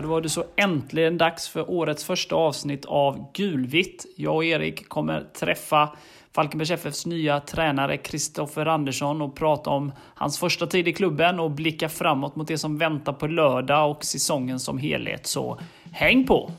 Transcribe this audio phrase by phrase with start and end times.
[0.00, 4.06] För då var det så äntligen dags för årets första avsnitt av Gulvitt.
[4.16, 5.96] Jag och Erik kommer träffa
[6.32, 11.50] Falkenbergs FFs nya tränare Kristoffer Andersson och prata om hans första tid i klubben och
[11.50, 15.26] blicka framåt mot det som väntar på lördag och säsongen som helhet.
[15.26, 15.60] Så
[15.92, 16.50] häng på!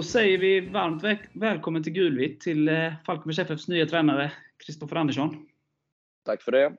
[0.00, 4.32] Då säger vi varmt väl välkommen till Gulvitt till eh, Falkenbergs FFs nya tränare
[4.66, 5.46] Kristoffer Andersson.
[6.24, 6.76] Tack för det.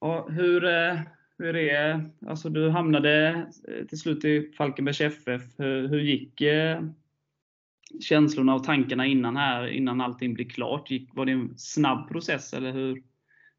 [0.00, 1.00] Ja, hur, eh,
[1.38, 3.28] hur är alltså Du hamnade
[3.68, 5.42] eh, till slut i Falkenbergs FF.
[5.58, 6.42] Hur, hur gick
[8.00, 10.90] känslorna och tankarna innan här, innan allting blev klart?
[10.90, 13.02] Gick, var det en snabb process eller hur,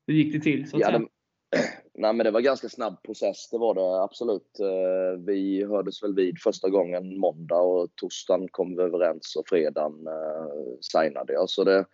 [0.08, 0.70] hur gick det till?
[0.70, 1.08] Så att ja, säga?
[1.56, 4.60] Det, nej, men det var en ganska snabb process, det var det absolut.
[4.60, 10.08] Eh, vi hördes väl vid första gången måndag och torsdagen kom vi överens och fredagen
[10.08, 11.50] eh, signade jag.
[11.50, 11.86] Så det,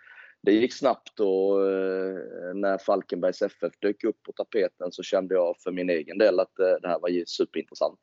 [0.41, 5.55] det gick snabbt och eh, när Falkenbergs FF dök upp på tapeten så kände jag
[5.63, 7.99] för min egen del att det här var superintressant.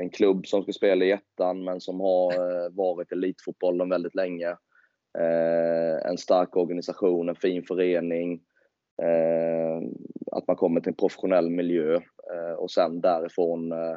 [0.00, 4.56] En klubb som ska spela i ettan men som har varit elitfotbollen väldigt länge.
[6.04, 8.40] En stark organisation, en fin förening.
[9.02, 9.88] Eh,
[10.32, 11.94] att man kommer till en professionell miljö
[12.32, 13.96] eh, och sen därifrån eh,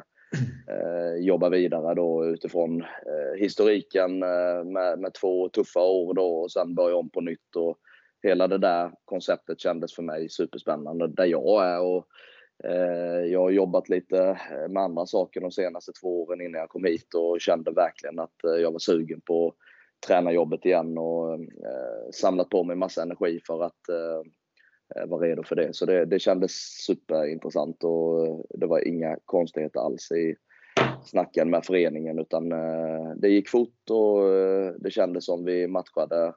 [0.74, 6.52] eh jobba vidare då utifrån eh, historiken eh, med, med två tuffa år då och
[6.52, 7.56] sen börja om på nytt.
[7.56, 7.78] Och
[8.22, 11.80] hela det där konceptet kändes för mig superspännande där jag är.
[11.80, 12.06] Och,
[13.30, 17.14] jag har jobbat lite med andra saker de senaste två åren innan jag kom hit
[17.14, 19.54] och kände verkligen att jag var sugen på
[20.06, 21.40] tränarjobbet igen och
[22.12, 24.30] samlat på mig massa energi för att Eh,
[24.96, 25.74] Eh, var redo för det.
[25.74, 26.52] Så det, det kändes
[26.86, 30.36] superintressant och eh, det var inga konstigheter alls i
[31.04, 34.22] snacken med föreningen utan eh, det gick fort och
[34.78, 36.34] det kändes som vi matchade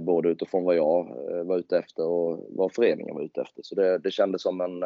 [0.00, 3.62] både utifrån vad jag var ute efter och vad föreningen var ute efter.
[3.62, 4.82] Så det, det kändes som en,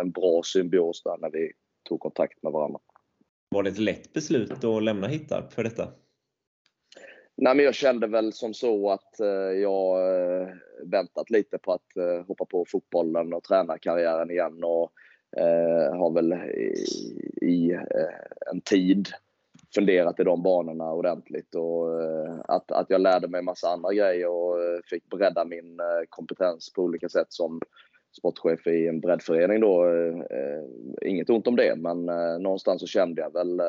[0.00, 1.52] en bra symbios där när vi
[1.88, 2.78] tog kontakt med varandra.
[3.48, 5.88] Var det ett lätt beslut att lämna Hittarp för detta?
[7.36, 10.48] Nej, men jag kände väl som så att eh, jag eh,
[10.82, 14.92] väntat lite på att eh, hoppa på fotbollen och tränarkarriären igen och
[15.36, 16.74] eh, har väl i,
[17.42, 19.08] i eh, en tid
[19.74, 22.00] funderat i de banorna ordentligt och
[22.44, 24.56] att, att jag lärde mig massa andra grejer och
[24.90, 27.60] fick bredda min kompetens på olika sätt som
[28.18, 29.84] sportchef i en breddförening då.
[29.86, 33.60] Eh, eh, inget ont om det, men eh, någonstans så kände jag väl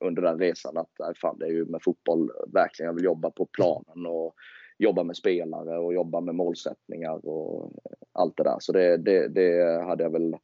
[0.00, 3.46] under den resan att fan, det är ju med fotboll verkligen jag vill jobba på
[3.46, 4.34] planen och
[4.78, 7.72] jobba med spelare och jobba med målsättningar och
[8.12, 8.56] allt det där.
[8.58, 10.36] Så det, det, det hade jag väl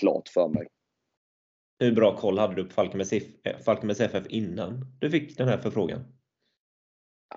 [0.00, 0.66] klart för mig.
[1.78, 2.72] Hur bra koll hade du på
[3.64, 6.00] Falkenbergs FF innan du fick den här förfrågan?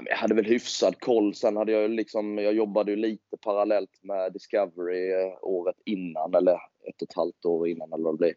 [0.05, 1.35] Jag hade väl hyfsad koll.
[1.35, 6.53] Sen hade jag liksom, jag jobbade ju lite parallellt med Discovery eh, året innan, eller
[6.53, 8.35] ett och ett halvt år innan eller vad det blir.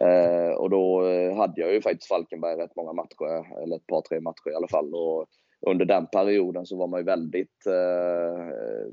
[0.00, 4.00] Eh, och då eh, hade jag ju faktiskt Falkenberg rätt många matcher, eller ett par,
[4.00, 4.94] tre matcher i alla fall.
[4.94, 5.26] Och
[5.66, 8.44] under den perioden så var man ju väldigt eh,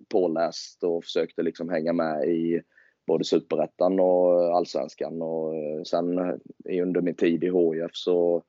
[0.10, 2.62] påläst och försökte liksom hänga med i
[3.08, 5.22] både superettan och allsvenskan.
[5.22, 6.20] Och eh, sen
[6.82, 8.44] under min tid i HIF så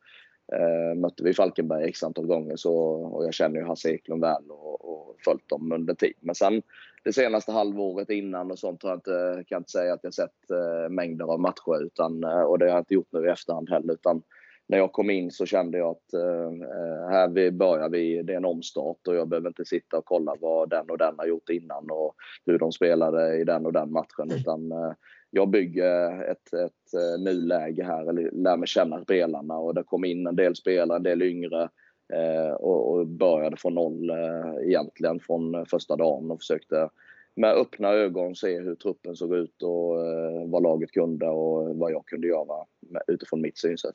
[0.52, 4.50] Eh, mötte vi Falkenberg x antal gånger så, och jag känner ju Hasse Eklund väl
[4.50, 6.14] och, och följt dem under tid.
[6.20, 6.62] Men sen
[7.04, 10.14] det senaste halvåret innan och sånt har jag inte, kan jag inte säga att jag
[10.14, 13.30] sett eh, mängder av matcher utan, eh, och det har jag inte gjort nu i
[13.30, 13.94] efterhand heller.
[13.94, 14.22] Utan
[14.66, 16.68] när jag kom in så kände jag att eh,
[17.10, 20.34] här vi börjar vi, det är en omstart och jag behöver inte sitta och kolla
[20.40, 22.14] vad den och den har gjort innan och
[22.46, 24.30] hur de spelade i den och den matchen.
[24.30, 24.92] Utan eh,
[25.30, 30.04] jag bygger ett, ett eh, nuläge här, eller lär mig känna spelarna och det kom
[30.04, 31.68] in en del spelare, en del yngre
[32.12, 36.88] eh, och, och, började från noll eh, egentligen från första dagen och försökte
[37.36, 41.92] med öppna ögon se hur truppen såg ut och eh, vad laget kunde och vad
[41.92, 43.94] jag kunde göra med, utifrån mitt synsätt.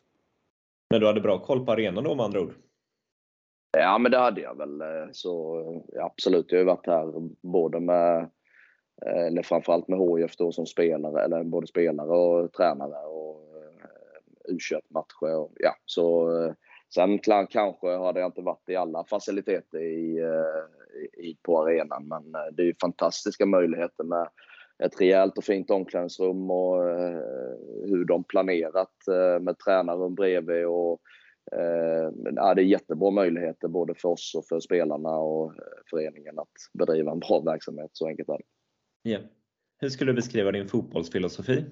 [0.90, 2.54] Men du hade bra koll på arenan då med andra ord?
[3.78, 4.82] Ja, men det hade jag väl.
[4.82, 5.64] Eh, så
[6.02, 8.18] absolut, jag har ju varit här både med
[9.06, 13.42] eh, eller framförallt med HIF då som spelare, eller både spelare och tränare och
[14.48, 14.58] eh, u
[14.90, 16.30] matcher och ja, så
[16.94, 17.20] Sen
[17.50, 20.20] kanske hade jag inte varit i alla faciliteter i,
[21.18, 24.30] i, på arenan, men det är ju fantastiska möjligheter med
[24.84, 26.84] ett rejält och fint omklädningsrum och
[27.86, 28.94] hur de planerat
[29.42, 31.02] med tränarrum bredvid och
[31.52, 36.40] Eh, ja, det är jättebra möjligheter både för oss och för spelarna och eh, föreningen
[36.40, 37.90] att bedriva en bra verksamhet.
[37.94, 39.10] Så enkelt är det.
[39.10, 39.24] Yeah.
[39.78, 41.66] Hur skulle du beskriva din fotbollsfilosofi?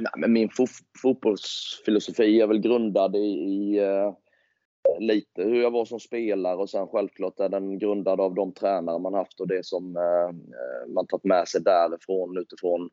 [0.00, 0.66] Nej, men min fo
[1.02, 4.14] fotbollsfilosofi är väl grundad i, i uh,
[4.98, 8.98] lite hur jag var som spelare och sen självklart är den grundad av de tränare
[8.98, 12.90] man haft och det som eh, eh, man tagit med sig därifrån utifrån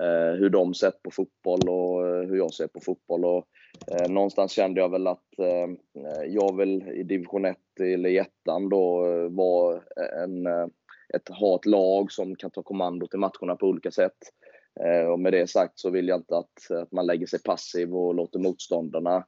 [0.00, 3.24] eh, hur de sett på fotboll och hur jag ser på fotboll.
[3.24, 3.46] Och,
[3.86, 8.68] Eh, någonstans kände jag väl att eh, jag vill i division 1 eller i ettan
[8.68, 9.80] då vara
[10.24, 10.46] en,
[11.14, 14.16] ett, ha ett lag som kan ta kommando till matcherna på olika sätt.
[14.80, 17.94] Eh, och med det sagt så vill jag inte att, att man lägger sig passiv
[17.94, 19.24] och låter motståndarna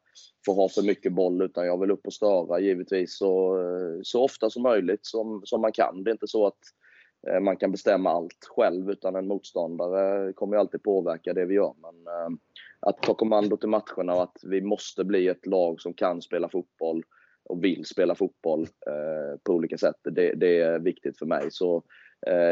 [0.46, 4.24] få ha för mycket boll utan jag vill upp och störa givetvis så, eh, så
[4.24, 6.04] ofta som möjligt som, som man kan.
[6.04, 6.58] Det är inte så att
[7.28, 11.54] eh, man kan bestämma allt själv utan en motståndare kommer ju alltid påverka det vi
[11.54, 11.74] gör.
[11.82, 12.38] Men,
[12.86, 16.48] att ta kommando till matcherna och att vi måste bli ett lag som kan spela
[16.48, 17.02] fotboll
[17.44, 18.68] och vill spela fotboll
[19.42, 19.96] på olika sätt.
[20.02, 21.50] Det, det, är viktigt för mig.
[21.50, 21.82] Så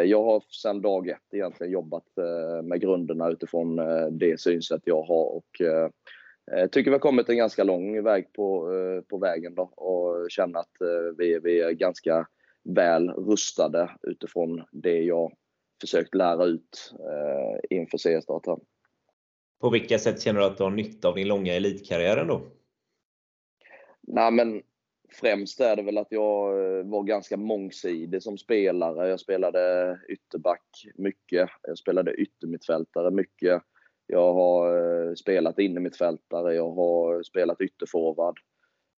[0.04, 5.02] jag har sedan dag ett egentligen jobbat eh, med grunderna utifrån eh, det synsätt jag
[5.02, 9.54] har och eh, tycker vi har kommit en ganska lång väg på, eh, på vägen
[9.54, 10.72] då och känner att
[11.18, 12.26] vi, vi är ganska
[12.74, 15.32] väl rustade utifrån det jag
[15.80, 16.94] försökt lära ut
[17.70, 18.60] inför seriestarten.
[19.60, 22.42] På vilka sätt känner du att du har nytta av din långa elitkarriär då?
[24.00, 24.62] Nej, men
[25.12, 29.08] främst är det väl att jag eh, var ganska mångsidig som spelare.
[29.08, 31.50] Jag spelade ytterback mycket.
[31.62, 33.62] Jag spelade yttermittfältare mycket.
[34.06, 36.54] Jag har eh, spelat innermittfältare.
[36.54, 38.38] Jag har spelat ytterforward.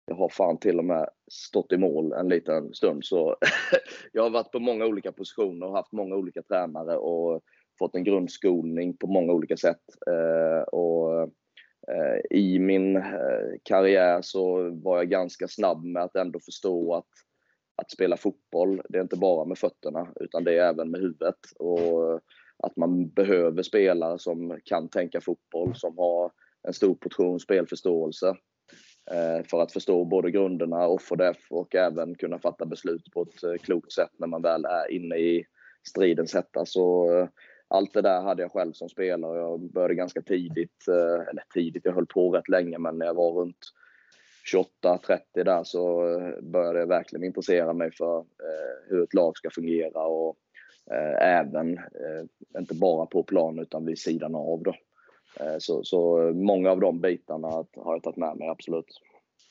[0.07, 3.05] Jag har fan till och med stått i mål en liten stund.
[3.05, 3.37] Så
[4.13, 6.97] jag har varit på många olika positioner och haft många olika tränare.
[6.97, 7.43] Och
[7.79, 9.83] fått en grundskolning på många olika sätt.
[10.07, 11.31] Eh, och
[11.91, 13.03] Eh, I min eh,
[13.63, 17.09] karriär så var jag ganska snabb med att ändå förstå att
[17.81, 21.39] att spela fotboll, det är inte bara med fötterna utan det är även med huvudet.
[21.59, 22.21] Och
[22.63, 26.33] att man behöver spelare som kan tänka fotboll, som har
[26.63, 28.29] en stor portion spelförståelse
[29.11, 33.23] eh, för att förstå både grunderna, off och def och även kunna fatta beslut på
[33.23, 35.45] ett eh, klokt sätt när man väl är inne i
[35.89, 36.67] stridens hetta.
[36.67, 37.09] Så
[37.71, 39.39] allt det där hade jag själv som spelare.
[39.39, 43.15] Jag började ganska tidigt, eh, eller tidigt, jag höll på rätt länge, men när jag
[43.15, 43.73] var runt
[44.53, 49.51] 28-30 där så eh, började jag verkligen intressera mig för eh, hur ett lag ska
[49.51, 50.37] fungera och
[51.21, 51.79] även,
[52.59, 54.63] inte bara på plan utan vid sidan av.
[54.63, 54.75] Då.
[55.59, 59.01] Så, så många av de bitarna har jag tagit med mig, absolut.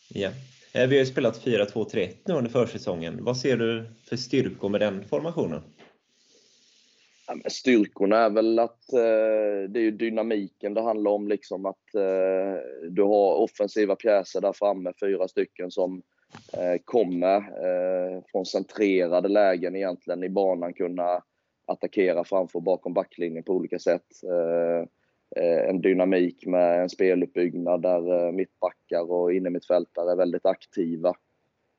[0.10, 0.30] Ja.
[0.74, 3.24] Vi har ju spelat 4-2-3-1 nu under försäsongen.
[3.24, 5.62] Vad ser du för styrkor med den formationen?
[7.48, 11.28] Styrkorna är väl att eh, det är dynamiken det handlar om.
[11.28, 16.02] Liksom att eh, du har offensiva pjäser där framme, fyra stycken som
[16.54, 21.24] eh, kommer eh, från centrerade lägen egentligen i banan kunna
[21.66, 24.24] attackera framför och bakom backlinjen på olika sätt.
[24.24, 24.88] Eh,
[25.36, 31.10] eh en dynamik med en speluppbyggnad där eh, mittbackar och innermittfältare är väldigt aktiva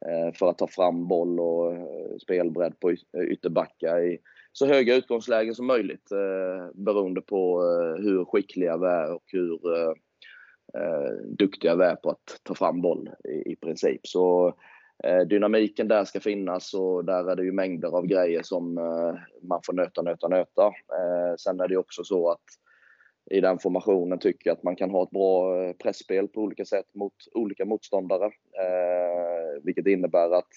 [0.07, 1.75] eh, för att ta fram boll och
[2.23, 2.93] spelbredd på
[3.31, 4.19] ytterbackar i
[4.53, 9.77] så höga utgångslägen som möjligt eh, beroende på eh, hur skickliga vi är och hur
[9.77, 9.93] eh,
[10.83, 14.07] eh, duktiga vi är på att ta fram boll i, i princip.
[14.07, 14.55] Så
[15.05, 19.15] eh, dynamiken där ska finnas och där är det ju mängder av grejer som eh,
[19.43, 20.67] man får nöta, nöta, nöta.
[20.67, 22.45] Eh, sen är det också så att
[23.31, 26.65] i den formationen tycker jag att man kan ha ett bra eh, pressspel på olika
[26.65, 28.25] sätt mot olika motståndare.
[28.25, 30.49] Eh, vilket innebär att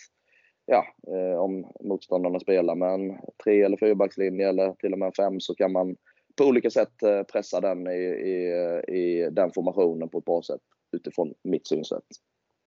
[0.65, 5.13] ja, eh, om motståndarna spelar med en tre eller fyrbackslinje eller till och med en
[5.13, 5.95] fem så kan man
[6.35, 8.53] på olika sätt eh, pressa den i, i,
[8.97, 12.03] i den formationen på ett bra sätt utifrån mitt synsätt.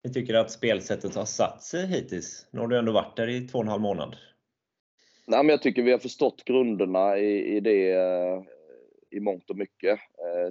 [0.02, 2.46] Jag tycker att spelsättet har satt sig hittills?
[2.50, 4.16] Nu har du ändå varit där i två och en halv månad.
[5.26, 8.42] Nej, men jag tycker vi har förstått grunderna i, i det eh,
[9.10, 9.98] i mångt och mycket.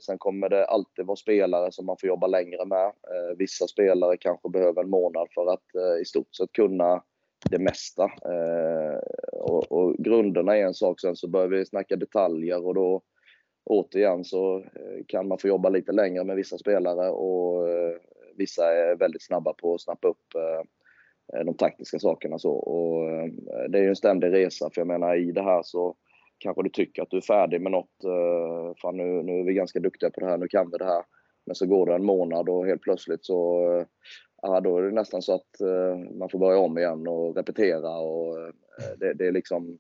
[0.02, 2.92] sen kommer det alltid vara spelare som man får jobba längre med.
[3.38, 7.04] vissa spelare kanske behöver en månad för att i stort sett kunna
[7.50, 8.04] det mesta.
[8.04, 8.98] Eh,
[9.32, 13.02] och, och, grunderna är en sak, sen så börjar vi snacka detaljer och då
[13.66, 17.96] återigen så eh, kan man få jobba lite längre med vissa spelare och eh,
[18.38, 22.40] vissa är väldigt snabba på att snappa upp eh, eh, de taktiska sakerna.
[22.40, 22.52] Så.
[22.52, 23.30] Och,
[23.70, 25.96] det är ju en ständig resa, för jag menar i det här så
[26.38, 27.92] kanske du tycker att du är färdig med något.
[28.82, 31.04] Fan, nu, nu är vi ganska duktiga på det här, nu kan vi det här.
[31.46, 33.62] Men så går det en månad och helt plötsligt så
[34.48, 37.98] ja, då är det nästan så att eh, man får börja om igen och repetera.
[37.98, 38.54] Och, eh,
[39.00, 39.78] det, det är liksom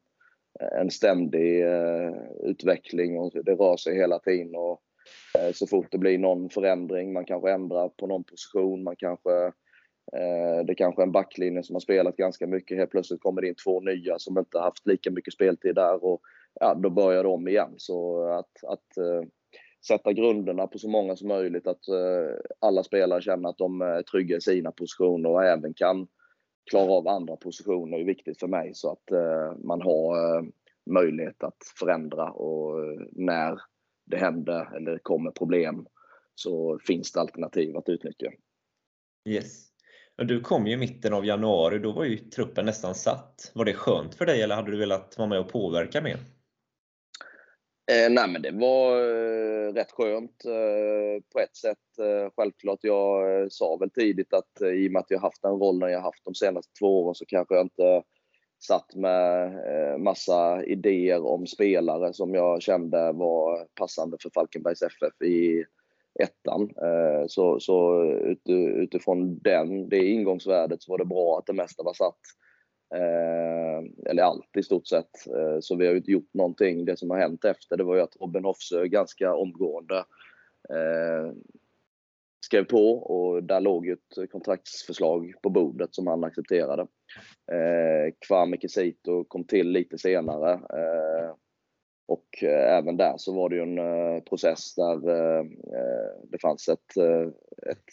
[0.71, 4.55] en ständig eh, utveckling och det rör sig hela tiden.
[4.55, 4.81] Och,
[5.37, 9.51] Eh, så fort det blir någon förändring, man kanske ändrar på någon position, man kanske
[10.11, 12.77] det det kanske är en backlinje som har spelat ganska mycket.
[12.77, 16.21] Helt plötsligt kommer det in två nya som inte haft lika mycket speltid där och
[16.59, 17.73] ja, då börjar de om igen.
[17.77, 18.97] Så att, att
[19.87, 24.01] sätta grunderna på så många som möjligt, att eh, alla spelare känner att de är
[24.01, 26.07] trygga i sina positioner och även kan
[26.69, 30.15] klara av andra positioner är viktigt för mig så att eh, man har
[30.91, 32.75] möjlighet att förändra och
[33.11, 33.59] när
[34.05, 35.87] det händer eller kommer problem
[36.35, 38.31] så finns det alternativ att utnyttja.
[39.29, 39.67] Yes.
[40.17, 43.51] Du kom ju i mitten av januari, då var ju truppen nästan satt.
[43.55, 46.17] Var det skönt för dig eller hade du velat vara med och påverka mer?
[47.91, 51.99] Eh, nej men det var eh, rätt skönt eh, på ett sätt.
[51.99, 55.41] Eh, självklart, jag eh, sa väl tidigt att eh, i och med att jag haft
[55.41, 58.03] den rollen jag haft de senaste två åren så kanske jag inte
[58.67, 65.21] satt med eh, massa idéer om spelare som jag kände var passande för Falkenbergs FF
[65.21, 65.65] i
[66.19, 66.61] ettan.
[66.61, 68.03] Eh, så, så
[68.75, 72.19] utifrån den, det ingångsvärdet så var det bra att det mesta var satt.
[72.93, 75.27] Eh, eller allt i stort sett.
[75.27, 76.85] Eh, så vi har ju inte gjort någonting.
[76.85, 79.97] Det som har hänt efter det var ju att Robin Hofsö eh, ganska omgående
[80.69, 81.31] eh,
[82.45, 86.81] skrev på och där låg ju ett kontraktsförslag på bordet som han accepterade.
[87.51, 90.53] Eh, Kwame Kisito kom till lite senare.
[90.53, 91.35] Eh,
[92.07, 95.45] och eh, även där så var det ju en eh, process där eh,
[96.23, 96.97] det fanns ett,
[97.69, 97.85] ett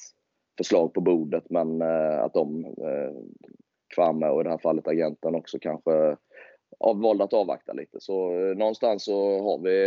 [0.58, 1.82] förslag på bordet men
[2.20, 2.74] att de,
[3.94, 6.16] Kwame och i det här fallet agenten också kanske
[6.94, 8.00] valde att avvakta lite.
[8.00, 9.78] Så någonstans så har vi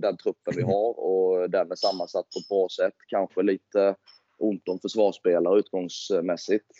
[0.00, 2.94] den truppen vi har och den är sammansatt på ett bra sätt.
[3.08, 3.94] Kanske lite
[4.38, 6.70] ont om försvarsspelare utgångsmässigt.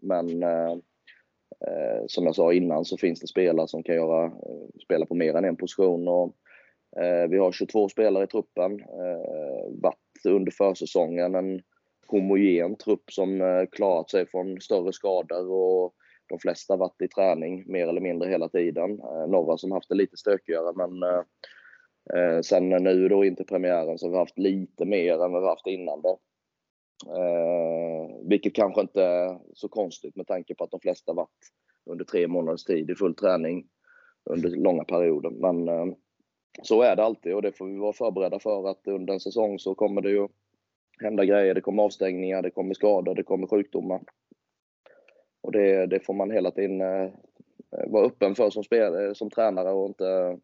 [0.00, 0.42] Men
[1.66, 5.14] eh, som jag sa innan så finns det spelare som kan göra, eh, spela på
[5.14, 6.08] mer än en position.
[6.08, 6.34] Och,
[7.02, 8.80] eh, vi har 22 spelare i truppen.
[8.80, 11.62] Eh, varit under försäsongen en
[12.10, 15.94] homogen trupp som eh, klarat sig från större skador och
[16.28, 18.90] de flesta varit i träning mer eller mindre hela tiden.
[19.00, 24.06] Eh, några som haft det lite stökigare men eh, sen nu då inte premiären så
[24.06, 26.18] har vi haft lite mer än vad vi haft innan då.
[28.22, 31.52] Vilket kanske inte är så konstigt med tanke på att de flesta varit
[31.90, 33.66] under tre månaders tid i full träning
[34.30, 35.30] under långa perioder.
[35.30, 35.68] Men
[36.62, 39.58] så är det alltid och det får vi vara förberedda för att under en säsong
[39.58, 40.28] så kommer det ju
[41.00, 41.54] hända grejer.
[41.54, 44.00] Det kommer avstängningar, det kommer skador, det kommer sjukdomar.
[45.42, 47.10] Och det, det får man hela tiden eh,
[47.86, 50.38] vara öppen för som, spel, eh, som tränare och inte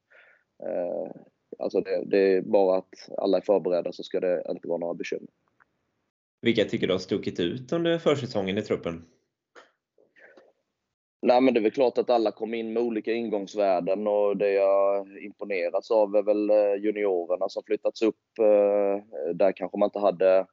[0.63, 1.11] eh,
[1.59, 4.95] Alltså det, det, är bara att alla är förberedda så ska det inte vara några
[4.95, 5.29] bekymmer.
[6.43, 9.05] Vilka tycker du har stuckit ut under försäsongen i truppen?
[11.23, 14.53] Nej, men det är väl klart att alla kom in med olika ingångsvärden och det
[14.53, 18.39] jag imponerats av är väl eh, juniorerna som flyttats upp.
[18.41, 20.47] Eh, där kanske man inte hade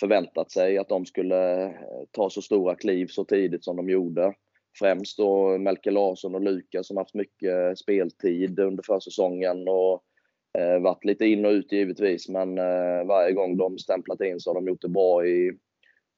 [0.00, 1.70] förväntat sig att de skulle eh,
[2.10, 4.34] ta så stora kliv så tidigt som de gjorde.
[4.78, 10.02] Främst då Melke Larsson och Lukas som haft mycket speltid under försäsongen och
[10.80, 12.56] varit lite in och ut givetvis, men
[13.06, 15.52] varje gång de stämplat in så har de gjort det bra i,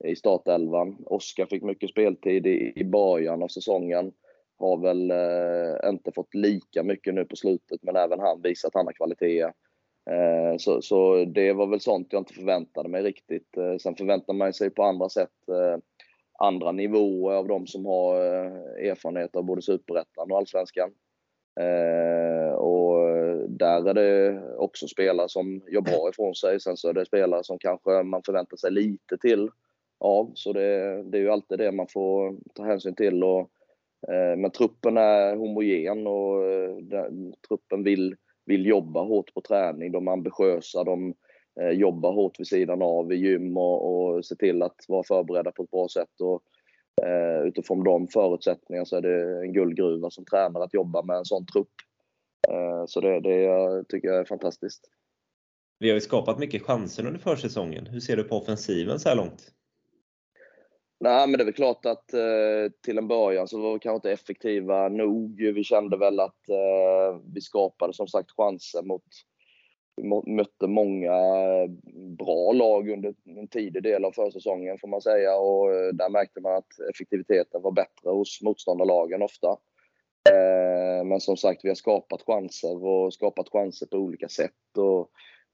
[0.05, 0.97] i startelvan.
[1.07, 4.13] Oskar fick mycket speltid i, i början av säsongen.
[4.59, 8.75] Har väl eh, inte fått lika mycket nu på slutet, men även han visar att
[8.75, 9.53] han har kvaliteter.
[10.11, 13.57] Eh, så, så, det var väl sånt jag inte förväntade mig riktigt.
[13.57, 15.79] Eh, sen förväntar man sig på andra sätt eh,
[16.39, 20.91] andra nivåer av de som har eh, erfarenhet av både Superettan och Allsvenskan.
[21.61, 23.09] Eh, och
[23.49, 26.61] där är det också spelare som gör bra ifrån sig.
[26.61, 29.51] Sen så är det spelare som kanske man förväntar sig lite till
[29.99, 30.33] av.
[30.35, 33.25] Så det, det är ju alltid det man får ta hänsyn till.
[33.25, 33.41] Och,
[34.09, 39.93] eh, men truppen är homogen och eh, den, truppen vill, vill jobba hårt på träning.
[39.93, 41.15] De är ambitiösa, de
[41.61, 45.53] eh, jobbar hårt vid sidan av i gym och, och ser till att vara förberedda
[45.53, 46.21] på ett bra sätt.
[46.21, 46.43] Och,
[47.07, 51.25] eh, utifrån de förutsättningarna så är det en guldgruva som tränare att jobba med en
[51.25, 51.73] sån trupp.
[52.49, 54.91] Eh, så det, det jag tycker jag är fantastiskt.
[55.79, 57.87] Vi har ju skapat mycket chanser under försäsongen.
[57.87, 59.53] Hur ser du på offensiven så här långt?
[61.01, 63.97] Nej, men det är väl klart att eh, till en början så var vi kanske
[63.97, 65.41] inte effektiva nog.
[65.41, 69.05] Vi kände väl att eh, vi skapade som sagt chanser mot
[69.97, 71.71] Vi mötte många eh,
[72.19, 76.41] bra lag under en tidig del av försäsongen får man säga och eh, där märkte
[76.41, 79.49] man att effektiviteten var bättre hos motståndarlagen ofta.
[80.31, 84.77] Eh, men som sagt, vi har skapat chanser och skapat chanser på olika sätt.
[84.77, 85.11] Och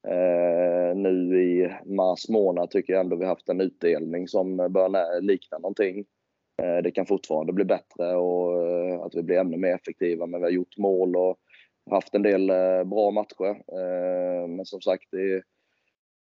[0.07, 5.57] eh, nu i mars månad tycker jag ändå vi haft en utdelning som börjar likna
[5.57, 6.05] någonting.
[6.61, 10.39] Eh, det kan fortfarande bli bättre och eh, att vi blir ännu mer effektiva, men
[10.39, 11.39] vi har gjort mål och
[11.91, 13.49] haft en del eh, bra matcher.
[13.49, 15.43] Eh, men som sagt, det är,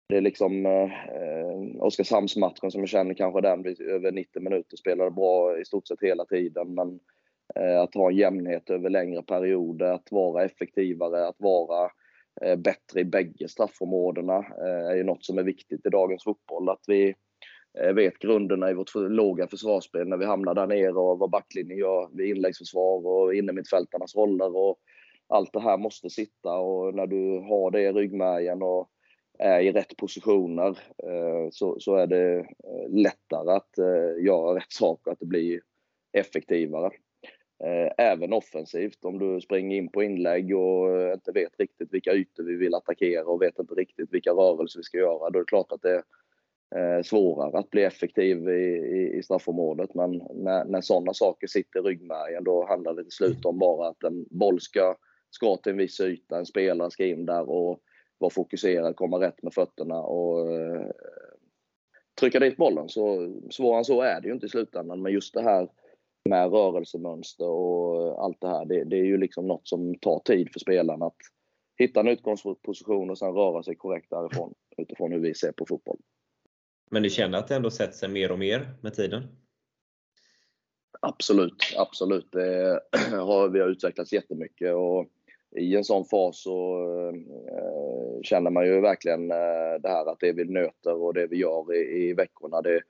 [0.09, 5.59] det är liksom eh, Oskarshamnsmatchen som jag känner kanske den över 90 minuter spelade bra
[5.61, 6.75] i stort sett hela tiden.
[6.75, 7.01] Men
[7.55, 11.91] eh, att ha en jämnhet över längre perioder, att vara effektivare, att vara eh,
[12.43, 16.69] Eh, bättre i bägge straffområdena eh, är ju något som är viktigt i dagens fotboll.
[16.69, 17.15] Att vi
[17.81, 21.79] eh, vet grunderna i vårt låga försvarsspel när vi hamnar där nere och vad backlinjen
[21.79, 24.57] gör vid inläggsförsvar och innermittfältarnas roller.
[24.57, 24.79] Och,
[25.33, 28.91] allt det här måste sitta och när du har det i ryggmärgen och
[29.39, 30.79] är i rätt positioner
[31.51, 32.47] så, så är det
[32.89, 33.71] lättare att
[34.25, 35.61] göra rätt saker, att det blir
[36.13, 36.91] effektivare.
[37.64, 42.12] Eh, även offensivt, om du springer in på inlägg och eh, inte vet riktigt vilka
[42.12, 45.43] ytor vi vill attackera och vet inte riktigt vilka rörelser vi ska göra, då är
[45.43, 46.02] det klart att det
[46.75, 49.95] är svårare att bli effektiv i, i, i straffområdet.
[49.95, 53.88] Men när, när sådana saker sitter i ryggmärgen, då handlar det till slut om bara
[53.88, 54.97] att en boll ska
[55.31, 57.81] ska till en viss yta, en spelare ska in där och
[58.19, 60.90] vara fokuserad, komma rätt med fötterna och eh,
[62.21, 62.88] trycka dit bollen.
[62.88, 65.02] Så svårare än så är det ju inte i slutändan.
[65.02, 65.69] Men just det här
[66.29, 70.53] med rörelsemönster och allt det här, det, det är ju liksom något som tar tid
[70.53, 71.17] för spelarna att
[71.79, 75.99] hitta en utgångsposition och sen röra sig korrekt därifrån utifrån hur vi ser på fotboll.
[76.90, 79.23] Men du känner att det ändå sätter sig mer och mer med tiden?
[81.03, 82.33] Absolut, absolut.
[82.33, 85.07] Det har, vi har utvecklats jättemycket och
[85.57, 90.33] i en sån fas så eh, känner man ju verkligen eh, det här att det
[90.33, 92.81] vi nöter och det vi gör i, i veckorna, det,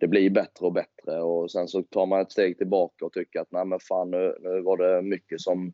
[0.00, 1.22] det blir bättre och bättre.
[1.22, 4.36] Och sen så tar man ett steg tillbaka och tycker att nej men fan nu,
[4.40, 5.72] nu var det mycket som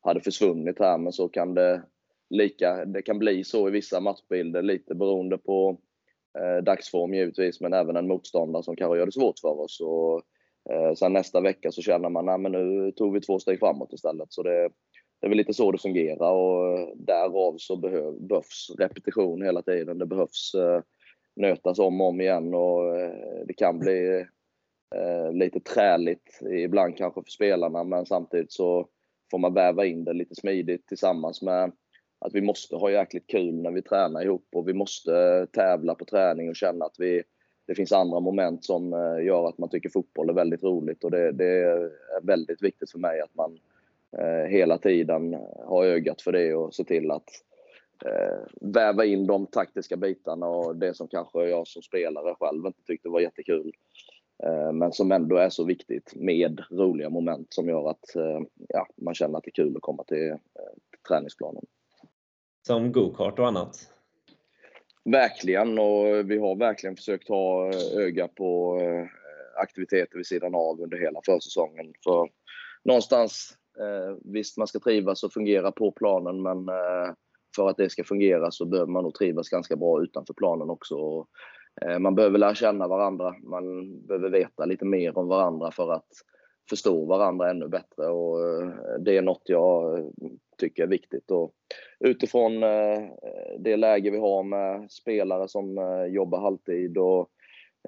[0.00, 1.82] hade försvunnit här, men så kan det
[2.30, 5.78] lika, det kan bli så i vissa matchbilder, lite beroende på
[6.38, 9.80] eh, dagsform givetvis, men även en motståndare som kanske gör det svårt för oss.
[9.80, 10.22] Och,
[10.74, 13.92] eh, sen nästa vecka så känner man, nej men nu tog vi två steg framåt
[13.92, 14.32] istället.
[14.32, 14.70] Så det,
[15.20, 19.98] det är väl lite så det fungerar och eh, därav så behövs repetition hela tiden.
[19.98, 20.80] Det behövs eh,
[21.34, 23.12] nötas om och om igen och eh,
[23.46, 24.26] det kan bli
[24.94, 28.88] eh, lite träligt ibland kanske för spelarna men samtidigt så
[29.30, 31.72] får man väva in det lite smidigt tillsammans med
[32.18, 35.94] att vi måste ha jäkligt kul när vi tränar ihop och vi måste eh, tävla
[35.94, 37.22] på träning och känna att vi,
[37.66, 38.90] det finns andra moment som
[39.26, 41.90] gör att man tycker fotboll är väldigt roligt och det, det är
[42.22, 43.58] väldigt viktigt för mig att man
[44.48, 47.51] hela tiden har ögat för det och se till att eh,
[48.60, 53.08] väva in de taktiska bitarna och det som kanske jag som spelare själv inte tyckte
[53.08, 53.72] var jättekul.
[54.44, 58.86] Eh, men som ändå är så viktigt med roliga moment som gör att eh, ja,
[58.96, 60.36] man känner att det är kul att komma till, eh,
[61.08, 61.64] träningsplanen.
[62.66, 63.88] Som go-kart och annat?
[65.04, 68.80] Verkligen och vi har verkligen försökt ha öga på
[69.56, 71.92] aktiviteter vid sidan av under hela försäsongen.
[72.04, 72.30] För
[72.84, 77.14] någonstans Eh, visst, man ska trivas och fungera på planen, men eh,
[77.56, 80.94] för att det ska fungera så behöver man nog trivas ganska bra utanför planen också.
[80.94, 81.28] Och,
[82.00, 83.34] man behöver lära känna varandra.
[83.42, 86.08] Man behöver veta lite mer om varandra för att
[86.70, 88.06] förstå varandra ännu bättre.
[88.06, 88.68] Och eh,
[89.00, 90.04] det är något jag eh,
[90.58, 91.30] tycker är viktigt.
[91.30, 91.52] Och
[92.00, 92.60] utifrån
[93.58, 95.76] det läge vi har med spelare som
[96.10, 97.28] jobbar halvtid och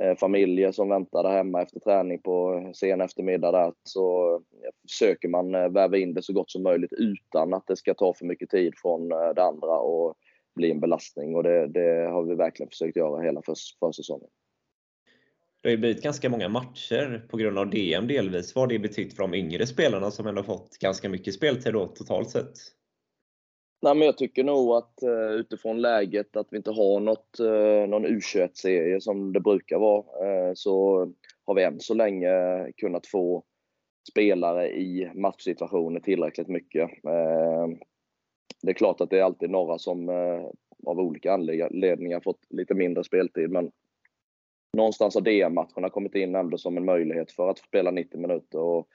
[0.01, 5.29] Eh, familjer som väntar där hemma efter träning på sen eftermiddag där, så eh, försöker
[5.29, 8.25] man eh, väva in det så gott som möjligt utan att det ska ta för
[8.25, 10.15] mycket tid från det andra och
[10.55, 11.37] bli en belastning.
[11.37, 14.29] Och det, det har vi verkligen försökt göra hela för, försäsongen.
[15.63, 18.55] Det har ju blivit ganska många matcher på grund av DM delvis.
[18.55, 21.87] Vad har det betytt för de yngre spelarna som ändå fått ganska mycket speltid då,
[21.87, 22.53] totalt sett?
[23.85, 27.89] Nej, men jag tycker nog att uh, utifrån läget att vi inte har något, uh,
[27.89, 31.07] någon U21-serie som det brukar vara, uh, så
[31.45, 32.33] har vi än så länge
[32.77, 33.43] kunnat få
[34.11, 36.91] spelare i matchsituationer tillräckligt mycket.
[38.63, 40.09] Det är klart att det är alltid några som
[40.87, 43.71] av olika anledningar fått lite mindre speltid, men
[44.77, 48.59] någonstans har DM-matcherna kommit in ändå som en möjlighet för att spela 90 minuter.
[48.59, 48.89] Och,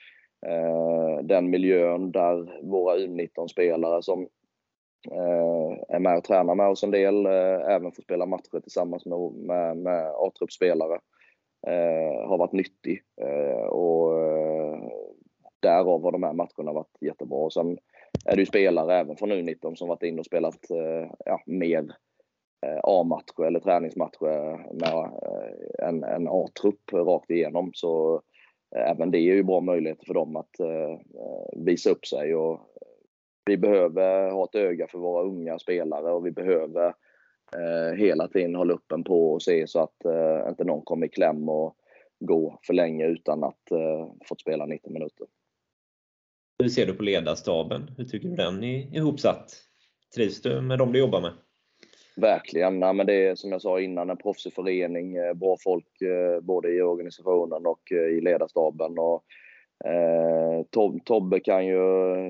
[1.24, 4.28] den miljön där våra U19-spelare som
[5.08, 9.06] Eh, är med och tränar med oss en del, eh, även får spela matcher tillsammans
[9.06, 11.00] med, med, med A-truppspelare.
[11.68, 14.14] Eh, har varit nyttig eh, och
[15.60, 17.38] därav har de här matcherna varit jättebra.
[17.38, 17.78] Och sen
[18.26, 20.66] är det ju spelare även från U19 som varit inne och spelat
[21.26, 21.92] ja, mer
[22.84, 25.12] A-matcher eller träningsmatcher med
[25.90, 27.72] en, en A-trupp rakt igenom.
[27.74, 28.22] Så
[28.76, 30.56] även det är ju bra möjligheter för dem att
[31.58, 32.36] visa upp sig.
[32.36, 32.60] Och
[33.50, 36.88] vi behöver ha ett öga för våra unga spelare och vi behöver
[37.56, 41.10] eh, hela tiden hålla uppen på och se så att eh, inte någon kommer i
[41.10, 41.76] kläm och
[42.20, 45.28] gå för länge utan att eh, fått spela 90 minuter.
[46.60, 47.92] Hur ser du på ledarstaben?
[47.98, 49.52] Hur tycker du den är ihopsatt?
[50.16, 51.32] Trivs du med dem du jobbar med?
[52.16, 52.82] Verkligen.
[52.82, 55.16] Ja, men det är som jag sa innan en proffsig förening.
[55.16, 59.00] Eh, bra folk eh, både i organisationen och eh, i ledarstaben.
[59.00, 59.24] Och,
[59.86, 60.64] eh,
[61.06, 61.82] Tobbe kan ju,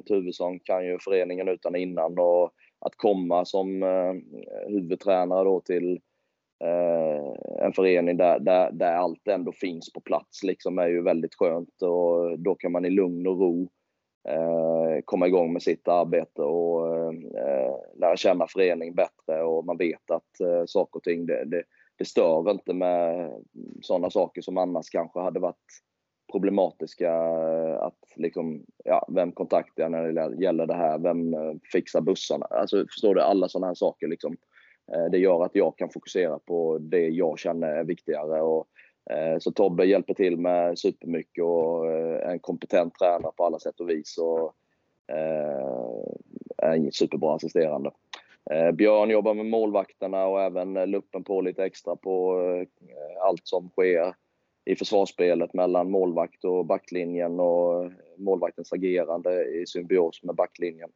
[0.01, 4.13] Tuvesson kan ju föreningen utan innan och att komma som eh,
[4.67, 5.99] huvudtränare då till
[6.63, 11.35] eh, en förening där, där, där allt ändå finns på plats liksom är ju väldigt
[11.35, 13.69] skönt och då kan man i lugn och ro
[14.29, 16.95] eh, komma igång med sitt arbete och
[17.37, 21.63] eh, lära känna föreningen bättre och man vet att eh, saker och ting det, det,
[21.97, 23.31] det stör inte med
[23.81, 25.83] sådana saker som annars kanske hade varit
[26.31, 27.13] problematiska.
[27.13, 30.99] Eh, att liksom, ja, vem kontaktar jag när det gäller det här?
[30.99, 32.45] Vem eh, fixar bussarna?
[32.45, 33.21] Alltså, förstår du?
[33.21, 34.07] Alla sådana här saker.
[34.07, 34.37] Liksom.
[34.91, 38.41] Eh, det gör att jag kan fokusera på det jag känner är viktigare.
[38.41, 38.67] Och,
[39.39, 43.89] så Tobbe hjälper till med supermycket och är en kompetent tränare på alla sätt och
[43.89, 44.17] vis.
[44.17, 44.53] Och,
[46.57, 47.91] är en superbra assisterande.
[48.73, 52.41] Björn jobbar med målvakterna och även luppen på lite extra på
[53.21, 54.13] allt som sker
[54.65, 60.89] i försvarsspelet mellan målvakt och backlinjen och målvaktens agerande i symbios med backlinjen.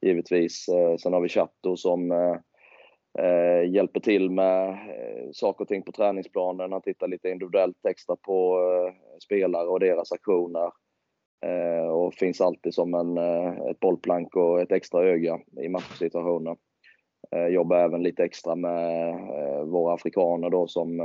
[0.00, 0.68] Givetvis.
[0.68, 2.36] Eh, sen har vi Chatto som eh,
[3.18, 6.72] eh hjälper till med eh, saker och ting på träningsplanen.
[6.72, 8.58] Han tittar lite individuellt extra på
[9.24, 10.70] spelare och deras aktioner.
[11.92, 13.18] Och finns alltid som en,
[13.70, 16.56] ett bollplank och ett extra öga i matchsituationer.
[17.50, 19.14] Jobbar även lite extra med
[19.66, 21.00] våra afrikaner då som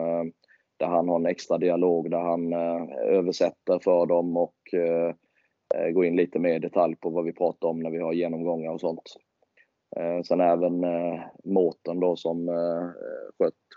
[0.84, 5.15] där han har en extra dialog där han eh, översätter för dem och eh,
[5.76, 8.13] eh, går in lite mer i detalj på vad vi pratar om när vi har
[8.13, 9.02] genomgångar och sånt.
[10.26, 10.86] Sen även
[11.43, 12.50] Mårten då som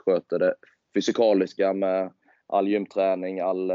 [0.05, 0.55] sköter det
[0.95, 2.13] fysikaliska med
[2.47, 3.73] all gymträning, all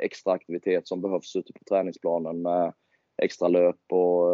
[0.00, 2.72] extra aktivitet som behövs ute på träningsplanen med
[3.22, 4.26] extra löp och,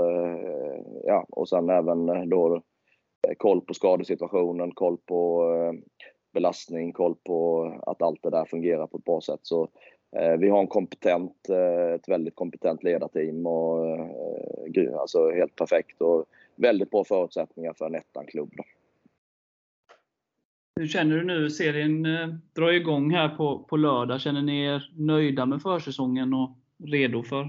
[1.04, 2.62] ja, och sen även då
[3.37, 5.52] koll på skadesituationen, koll på
[6.37, 9.40] belastning, koll på att allt det där fungerar på ett bra sätt.
[9.42, 9.68] Så
[10.16, 13.87] eh, vi har en kompetent, eh, ett väldigt kompetent ledarteam och
[14.77, 16.25] eh, alltså helt perfekt och
[16.57, 18.53] väldigt bra förutsättningar för en ettan-klubb.
[20.81, 21.51] Hur känner du nu?
[21.51, 22.03] Serien
[22.53, 24.20] drar igång här på, på lördag.
[24.20, 26.51] Känner ni er nöjda med försäsongen och
[26.85, 27.42] redo för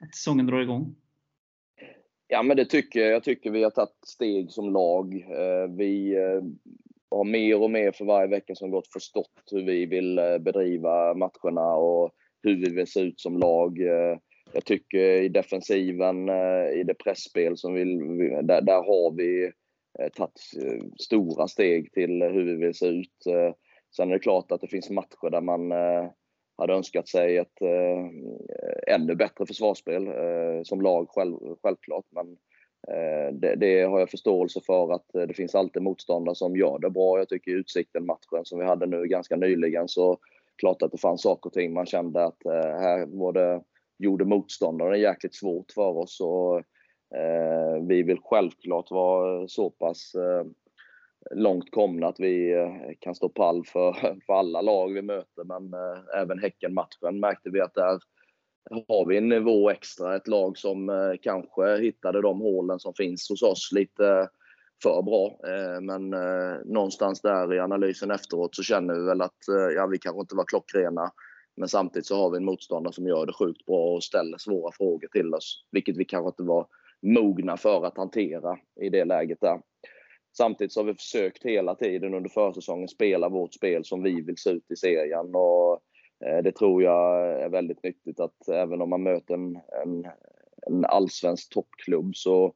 [0.00, 0.94] att säsongen drar igång?
[2.28, 3.10] Ja, men det tycker jag.
[3.10, 5.26] Jag tycker vi har tagit steg som lag.
[5.68, 6.16] Vi
[7.12, 10.38] och har mer och mer för varje vecka som gått förstått hur vi vill eh,
[10.38, 12.10] bedriva matcherna och
[12.42, 13.80] hur vi vill se ut som lag.
[13.80, 14.18] Eh,
[14.52, 17.98] jag tycker i defensiven, eh, i det pressspel som vill,
[18.42, 19.52] där, där har vi
[20.16, 20.40] tagit
[21.00, 23.16] stora steg till hur vi vill se ut.
[23.96, 25.70] Sen är det klart att det finns matcher där man
[26.58, 27.62] hade önskat sig ett
[28.86, 30.08] ännu bättre försvarsspel
[30.64, 32.04] som lag själv, självklart.
[32.10, 32.36] Men
[32.88, 36.78] Eh, det, det, har jag förståelse för att eh, det finns alltid motståndare som gör
[36.78, 37.18] det bra.
[37.18, 40.18] Jag tycker Utsikten-matchen som vi hade nu ganska nyligen så
[40.58, 43.62] klart att det fanns saker och ting man kände att eh, här var det,
[43.98, 46.20] gjorde motståndaren jäkligt svårt för oss.
[46.20, 46.58] Och,
[47.18, 50.46] eh, vi vill självklart vara så pass eh,
[51.34, 53.92] långt komna att vi eh, kan stå pall för,
[54.26, 55.44] för alla lag vi möter.
[55.44, 55.74] Men
[56.16, 57.98] även Häcken-matchen märkte vi att där
[58.70, 63.28] har vi en nivå extra, ett lag som eh, kanske hittade de hålen som finns
[63.28, 64.26] hos oss lite eh,
[64.82, 65.38] för bra.
[65.48, 66.10] Eh, men
[66.64, 69.38] någonstans där i analysen efteråt så känner vi väl att
[69.76, 71.10] ja, vi kanske inte var klockrena.
[71.56, 74.72] Men samtidigt så har vi en motståndare som gör det sjukt bra och ställer svåra
[74.72, 75.64] frågor till oss.
[75.72, 76.66] Vilket vi kanske inte var
[77.02, 79.60] mogna för att hantera i det läget där.
[80.36, 84.38] Samtidigt så har vi försökt hela tiden under försäsongen spela vårt spel som vi vill
[84.38, 85.34] se ut i serien.
[85.34, 85.80] Och
[86.26, 90.06] Eh, det tror jag är väldigt nyttigt att även om man möter en, en,
[90.66, 92.54] en allsvensk toppklubb så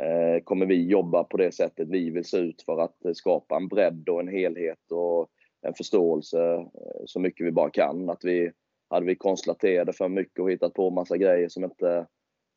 [0.00, 3.68] eh, kommer vi jobba på det sättet vi vill se ut för att skapa en
[3.68, 5.28] bredd och en helhet och
[5.62, 6.66] en förståelse eh,
[7.06, 8.10] så mycket vi bara kan.
[8.10, 8.52] Att vi,
[8.90, 12.06] hade vi konstaterat för mycket och hittat på massa grejer som inte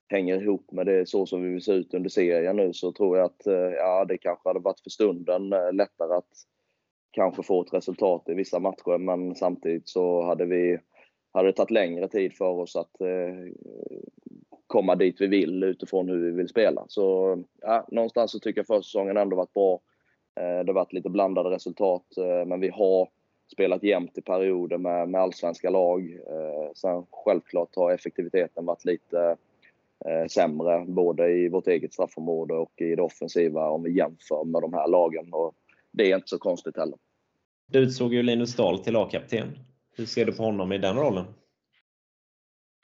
[0.10, 3.18] hänger ihop med det så som vi vill se ut under serien nu så tror
[3.18, 3.42] jag att
[3.76, 6.30] ja, det kanske hade varit för stunden lättare att
[7.18, 10.80] kanske få ett resultat i vissa matcher, men samtidigt så hade vi
[11.32, 13.54] hade det tagit längre tid för oss att eh,
[14.68, 16.86] komma dit vi vill utifrån hur vi vill spela.
[16.88, 19.80] Så ja, någonstans så tycker jag försäsongen ändå varit bra.
[20.36, 23.10] Eh, det har varit lite blandade resultat, eh, men vi har
[23.52, 26.20] spelat jämnt i perioder med, med allsvenska lag.
[26.28, 29.38] Eh, sen självklart har effektiviteten varit lite
[30.30, 34.74] sämre, både i vårt eget straffområde och i det offensiva om vi jämför med de
[34.74, 35.34] här lagen.
[35.34, 35.56] Och
[35.92, 36.98] det är inte så konstigt heller.
[37.72, 39.60] Du utsåg ju Linus Dahl till lagkapten.
[39.96, 41.26] Hur ser du på honom i den rollen?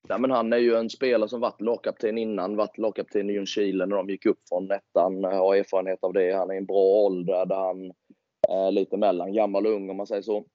[0.08, 3.86] Ja, men han är ju en spelare som varit lagkapten innan, varit lagkapten i Ljungskile
[3.86, 6.36] när de gick upp från ettan, har erfarenhet av det.
[6.36, 7.94] Han är i en bra ålder där han
[8.50, 10.46] är lite mellan gammal och ung om man säger så.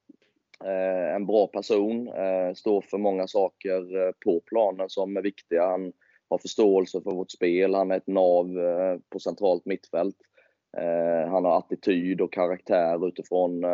[0.64, 5.66] Eh, en bra person, eh, står för många saker eh, på planen som är viktiga.
[5.66, 5.92] Han
[6.30, 8.46] har förståelse för vårt spel, han är ett nav
[9.10, 10.16] på centralt mittfält.
[11.28, 13.64] Han har attityd och karaktär utifrån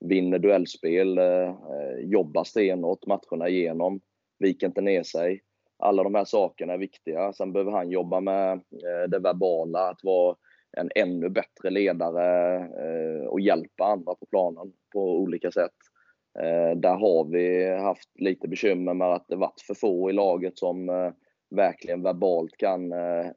[0.00, 4.00] vinner duellspel, eh, eh, jobbar stenhårt matcherna igenom
[4.38, 5.42] viker inte ner sig.
[5.78, 7.32] Alla de här sakerna är viktiga.
[7.32, 10.36] Sen behöver han jobba med eh, det verbala, att vara
[10.76, 15.74] en ännu bättre ledare eh, och hjälpa andra på planen på olika sätt.
[16.40, 20.58] Eh, där har vi haft lite bekymmer med att det varit för få i laget
[20.58, 21.12] som eh,
[21.50, 22.92] verkligen verbalt kan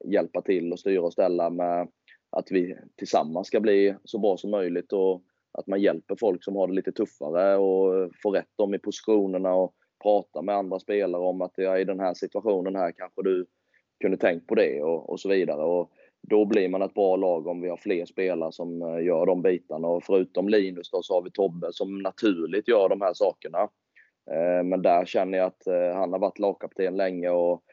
[0.06, 1.88] hjälpa till och styra och ställa med
[2.30, 6.56] att vi tillsammans ska bli så bra som möjligt och att man hjälper folk som
[6.56, 11.22] har det lite tuffare och får rätt dem i positionerna och pratar med andra spelare
[11.22, 13.46] om att ja, i den här situationen här kanske du
[14.02, 15.64] kunde tänkt på det och, och så vidare.
[15.64, 19.26] Och då blir man ett bra lag om vi har fler spelare som eh, gör
[19.26, 19.88] de bitarna.
[19.88, 23.60] Och förutom Linus då så har vi Tobbe som naturligt gör de här sakerna.
[24.32, 27.64] Eh, men där känner jag att eh, han har varit lagkapten länge och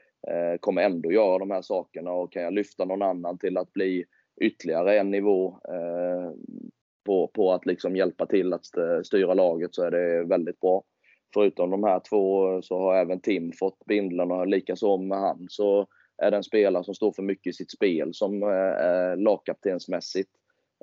[0.61, 2.13] kommer ändå göra de här sakerna.
[2.13, 4.05] Och kan jag lyfta någon annan till att bli
[4.41, 5.59] ytterligare en nivå
[7.09, 8.67] på, på att liksom hjälpa till att
[9.03, 10.83] styra laget så är det väldigt bra
[11.35, 15.87] förutom de här två så har även Tim fått bindlarna, likaså med han så
[16.23, 20.31] är det en spelare som står för mycket i sitt spel som eh, lagkaptensmässigt.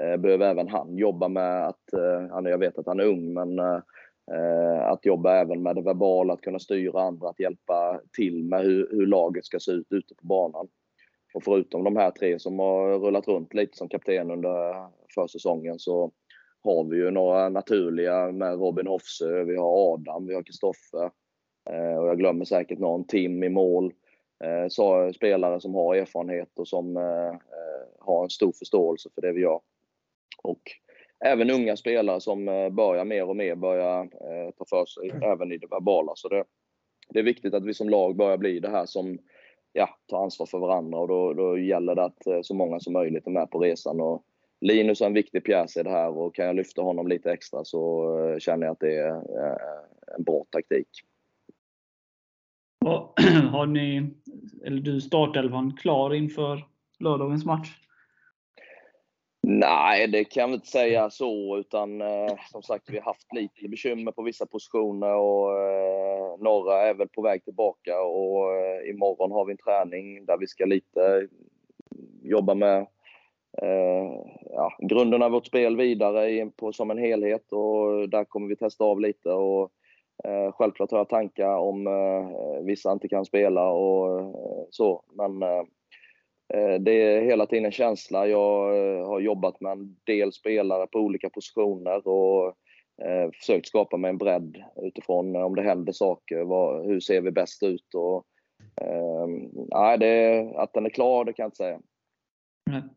[0.01, 3.59] Eh, behöver även han jobba med att, eh, jag vet att han är ung, men
[3.59, 8.61] eh, att jobba även med det verbala, att kunna styra andra, att hjälpa till med
[8.61, 10.67] hur, hur laget ska se ut ute på banan.
[11.35, 16.11] Och förutom de här tre som har rullat runt lite som kapten under försäsongen så
[16.63, 21.11] har vi ju några naturliga med Robin Hofsö, vi har Adam, vi har Kristoffer
[21.69, 23.93] eh, och jag glömmer säkert någon, Tim i mål.
[24.43, 27.35] Eh, så spelare som har erfarenhet och som eh,
[27.99, 29.59] har en stor förståelse för det vi gör.
[30.43, 30.61] Och
[31.25, 34.07] även unga spelare som börjar mer och mer börja
[34.57, 36.11] ta för sig, även i det verbala.
[36.15, 36.43] Så det,
[37.09, 39.19] det är viktigt att vi som lag börjar bli det här som
[39.75, 42.93] ja, ta ansvar för varandra och då, då gäller det att eh, så många som
[42.93, 44.01] möjligt är med på resan.
[44.01, 44.23] Och
[44.61, 47.65] Linus är en viktig pjäs i det här och kan jag lyfta honom lite extra
[47.65, 50.87] så eh, känner jag att det är eh, en bra taktik.
[53.51, 54.13] Har ni,
[54.65, 56.65] eller du, startelvan klar inför
[56.99, 57.84] lördagens match?
[59.47, 63.67] Nej, det kan jag inte säga så, utan eh, som sagt, vi har haft lite
[63.67, 69.31] bekymmer på vissa positioner och eh, några är väl på väg tillbaka och eh, imorgon
[69.31, 71.27] har vi en träning där vi ska lite
[72.23, 72.77] jobba med
[73.61, 74.11] eh,
[74.49, 78.83] ja, grunden av vårt spel vidare på, som en helhet och där kommer vi testa
[78.83, 79.29] av lite.
[79.29, 79.71] Och,
[80.23, 84.29] eh, självklart har jag tankar om eh, vissa inte kan spela och eh,
[84.69, 85.63] så, men eh,
[86.53, 88.27] Eh, det är hela tiden en känsla.
[88.27, 92.47] Jag eh, har jobbat med en del spelare på olika positioner och
[93.05, 96.43] eh, försökt skapa mig en bredd utifrån om det händer saker.
[96.43, 97.93] Vad, hur ser vi bäst ut?
[97.93, 98.25] Och,
[98.81, 101.79] eh, det, att den är klar, det kan jag inte säga.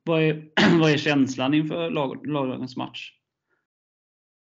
[0.03, 0.45] Vad är,
[0.81, 1.91] vad är känslan inför
[2.27, 3.18] lagdagens match?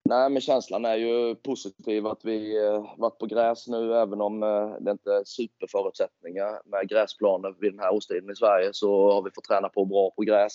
[0.10, 4.44] Nej, men känslan är ju positiv att vi eh, varit på gräs nu, även om
[4.44, 9.22] eh, det inte är superförutsättningar med gräsplaner vid den här årstiden i Sverige, så har
[9.22, 10.54] vi fått träna på bra på gräs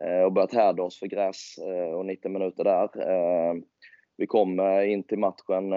[0.00, 2.84] eh, och börjat härda oss för gräs eh, och 90 minuter där.
[2.84, 3.54] Eh,
[4.16, 5.72] vi kommer eh, in till matchen,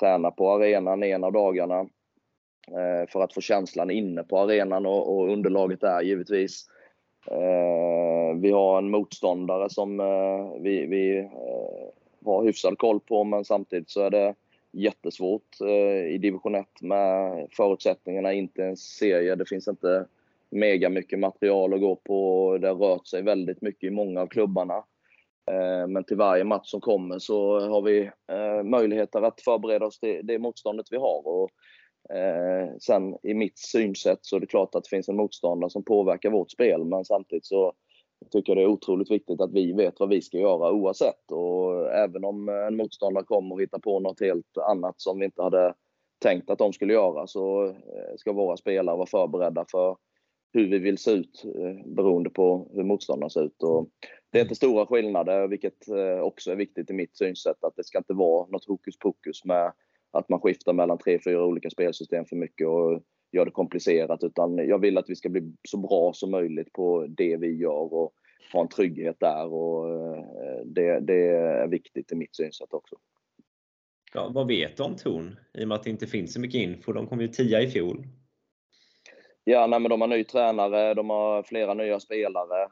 [0.00, 1.86] träna på arenan en av dagarna
[3.12, 6.66] för att få känslan inne på arenan och underlaget där givetvis.
[7.30, 13.44] Eh, vi har en motståndare som eh, vi, vi eh, har hyfsad koll på, men
[13.44, 14.34] samtidigt så är det
[14.72, 19.34] jättesvårt eh, i division 1 med förutsättningarna, inte en serie.
[19.34, 20.06] Det finns inte
[20.50, 22.58] mega mycket material att gå på.
[22.60, 24.84] Det har rört sig väldigt mycket i många av klubbarna.
[25.50, 30.00] Eh, men till varje match som kommer så har vi eh, möjligheter att förbereda oss
[30.00, 31.28] till det motståndet vi har.
[31.28, 31.50] Och
[32.14, 35.84] Eh, sen i mitt synsätt så är det klart att det finns en motståndare som
[35.84, 37.72] påverkar vårt spel, men samtidigt så
[38.30, 41.32] tycker jag det är otroligt viktigt att vi vet vad vi ska göra oavsett.
[41.32, 45.42] Och även om en motståndare kommer och hittar på något helt annat som vi inte
[45.42, 45.74] hade
[46.20, 49.96] tänkt att de skulle göra så eh, ska våra spelare vara förberedda för
[50.52, 53.62] hur vi vill se ut eh, beroende på hur motståndarna ser ut.
[53.62, 53.88] Och
[54.30, 57.84] det är inte stora skillnader, vilket eh, också är viktigt i mitt synsätt, att det
[57.84, 59.72] ska inte vara något hokus pokus med
[60.10, 64.24] att man skiftar mellan tre, fyra olika spelsystem för mycket och gör det komplicerat.
[64.24, 67.94] Utan jag vill att vi ska bli så bra som möjligt på det vi gör
[67.94, 68.12] och
[68.52, 69.52] ha en trygghet där.
[69.52, 69.86] Och
[70.64, 72.96] det, det är viktigt i mitt synsätt också.
[74.14, 75.36] Ja, vad vet du om Torn?
[75.54, 76.92] I och med att det inte finns så mycket info.
[76.92, 78.06] De kom ju tia i fjol.
[79.44, 82.68] Ja, nej, men de har ny tränare, de har flera nya spelare.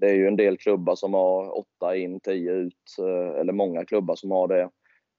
[0.00, 2.96] Det är ju en del klubbar som har åtta in, tio ut,
[3.40, 4.70] eller många klubbar som har det.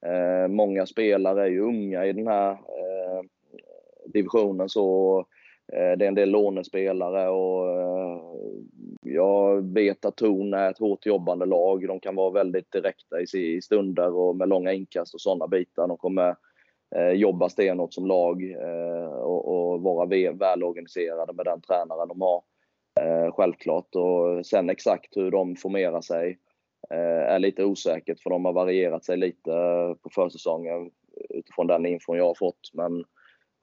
[0.05, 3.21] Eh, många spelare är ju unga i den här eh,
[4.05, 5.19] divisionen så
[5.73, 8.21] eh, det är en del lånespelare och eh,
[9.01, 11.87] jag vet att Torn är ett hårt jobbande lag.
[11.87, 15.87] De kan vara väldigt direkta i, i stunder och med långa inkast och sådana bitar.
[15.87, 16.35] De kommer
[16.95, 22.41] eh, jobba stenhårt som lag eh, och, och, vara välorganiserade med den tränaren de har.
[23.01, 23.95] Eh, självklart.
[23.95, 26.46] Och sen exakt hur de formerar sig Eh,
[26.89, 30.91] Eh, är lite osäkert för de har varierat sig lite eh, på försäsongen
[31.29, 32.71] utifrån den infon jag har fått.
[32.73, 33.05] Men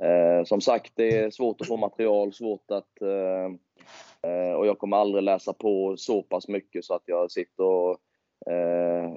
[0.02, 3.02] eh, som sagt, det är svårt att få material, svårt att...
[3.02, 3.44] Eh,
[4.30, 7.98] eh, och jag kommer aldrig läsa på så pass mycket så att jag sitter och
[8.52, 9.12] eh,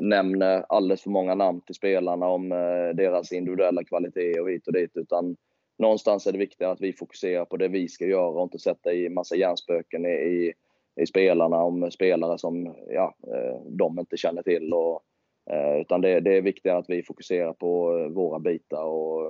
[0.00, 2.48] nämner alldeles för många namn till spelarna om
[2.94, 4.90] deras individuella kvaliteter och hit och dit.
[4.94, 5.36] Utan
[5.78, 8.92] någonstans är det viktigare att vi fokuserar på det vi ska göra och inte sätta
[8.92, 10.52] i massa hjärnspöken i, i
[11.00, 14.72] i spelarna om spelare som ja, eh, de inte känner till.
[14.72, 15.02] Och,
[15.50, 18.84] eh, utan det, det är viktigare att vi fokuserar på våra bitar.
[18.84, 19.26] Och,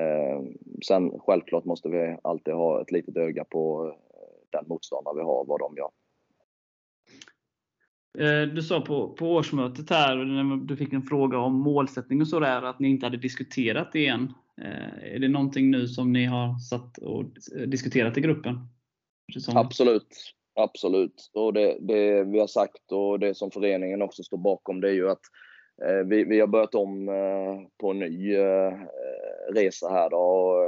[0.00, 0.42] eh,
[0.86, 3.94] sen självklart måste vi alltid ha ett litet öga på
[4.50, 5.90] den motståndare vi har, vad de gör.
[8.46, 12.62] Du sa på, på årsmötet här, när du fick en fråga om målsättning och sådär,
[12.62, 14.32] att ni inte hade diskuterat det än.
[15.02, 17.24] Är det någonting nu som ni har satt och
[17.66, 18.58] diskuterat i gruppen?
[19.54, 20.34] Absolut.
[20.54, 21.30] Absolut.
[21.34, 24.92] Och det, det, vi har sagt och det som föreningen också står bakom det är
[24.92, 25.20] ju att
[25.84, 28.72] eh, vi, vi har börjat om eh, på en ny eh,
[29.54, 30.16] resa här då.
[30.16, 30.64] Och,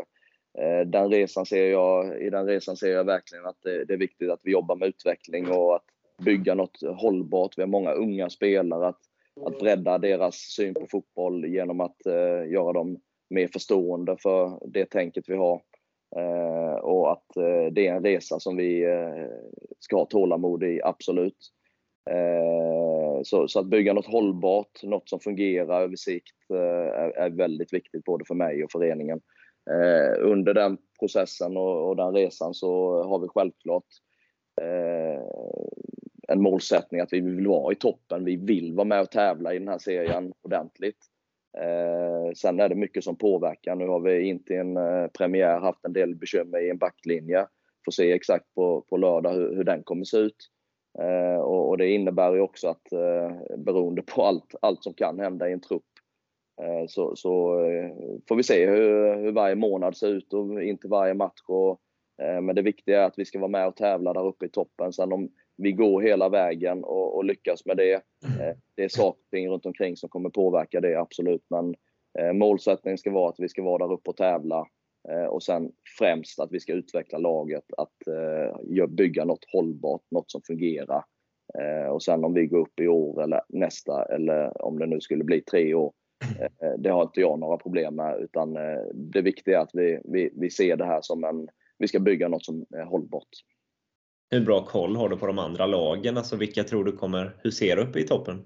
[0.63, 3.99] eh, den resan ser jag, I den resan ser jag verkligen att det, det, är
[3.99, 5.85] viktigt att vi jobbar med utveckling och att
[6.25, 7.59] bygga något hållbart.
[7.59, 8.89] Vi har många unga spelare.
[8.89, 9.01] Att,
[9.47, 14.87] att bredda deras syn på fotboll genom att eh, göra dem mer förstående för det
[14.87, 15.61] tänket vi har.
[16.17, 19.27] Eh, och att eh, det är en resa som vi eh,
[19.79, 21.51] ska ha tålamod i, absolut.
[22.11, 27.31] Eh, så, så, att bygga något hållbart, något som fungerar över sikt eh, är, är
[27.31, 29.21] väldigt viktigt både för mig och föreningen.
[29.71, 33.85] Eh, under den processen och, och den resan så har vi självklart
[36.29, 38.25] en målsättning att vi vill vara i toppen.
[38.25, 40.99] Vi vill vara med och tävla i den här serien ordentligt.
[41.61, 43.75] Eh, sen är det mycket som påverkar.
[43.75, 47.47] Nu har vi inte en eh, premiär haft en del bekymmer i en backlinje.
[47.85, 50.51] Får se exakt på, på lördag hur, hur den kommer se ut.
[50.99, 55.21] Eh, och, och, det innebär ju också att eh, beroende på allt, allt som kan
[55.21, 55.83] hända i en trupp
[56.63, 57.91] eh, så, så eh,
[58.29, 61.41] får vi se hur, hur varje månad ser ut och inte varje match.
[61.49, 61.81] Och,
[62.23, 64.49] eh, men det viktiga är att vi ska vara med och tävla där uppe i
[64.49, 64.93] toppen.
[64.93, 67.93] Sen om vi går hela vägen och, och lyckas med det.
[67.95, 71.47] Eh, det är saker runt omkring som kommer påverka det, absolut.
[71.51, 71.75] Men
[72.19, 74.67] eh, målsättningen ska vara att vi ska vara där uppe och tävla.
[75.09, 80.31] Eh, och sen främst att vi ska utveckla laget, att eh, bygga något hållbart, något
[80.31, 81.05] som fungerar.
[81.59, 85.01] Eh, och sen om vi går upp i år eller nästa, eller om det nu
[85.01, 85.93] skulle bli tre år,
[86.41, 88.21] eh, det har inte jag några problem med.
[88.21, 88.55] Utan
[88.95, 92.29] det viktiga är att vi, vi, vi ser det här som en, vi ska bygga
[92.29, 93.29] något som är hållbart.
[94.35, 96.17] Hur bra koll har du på de andra lagen?
[96.17, 98.45] Alltså vilka tror du kommer husera uppe i toppen?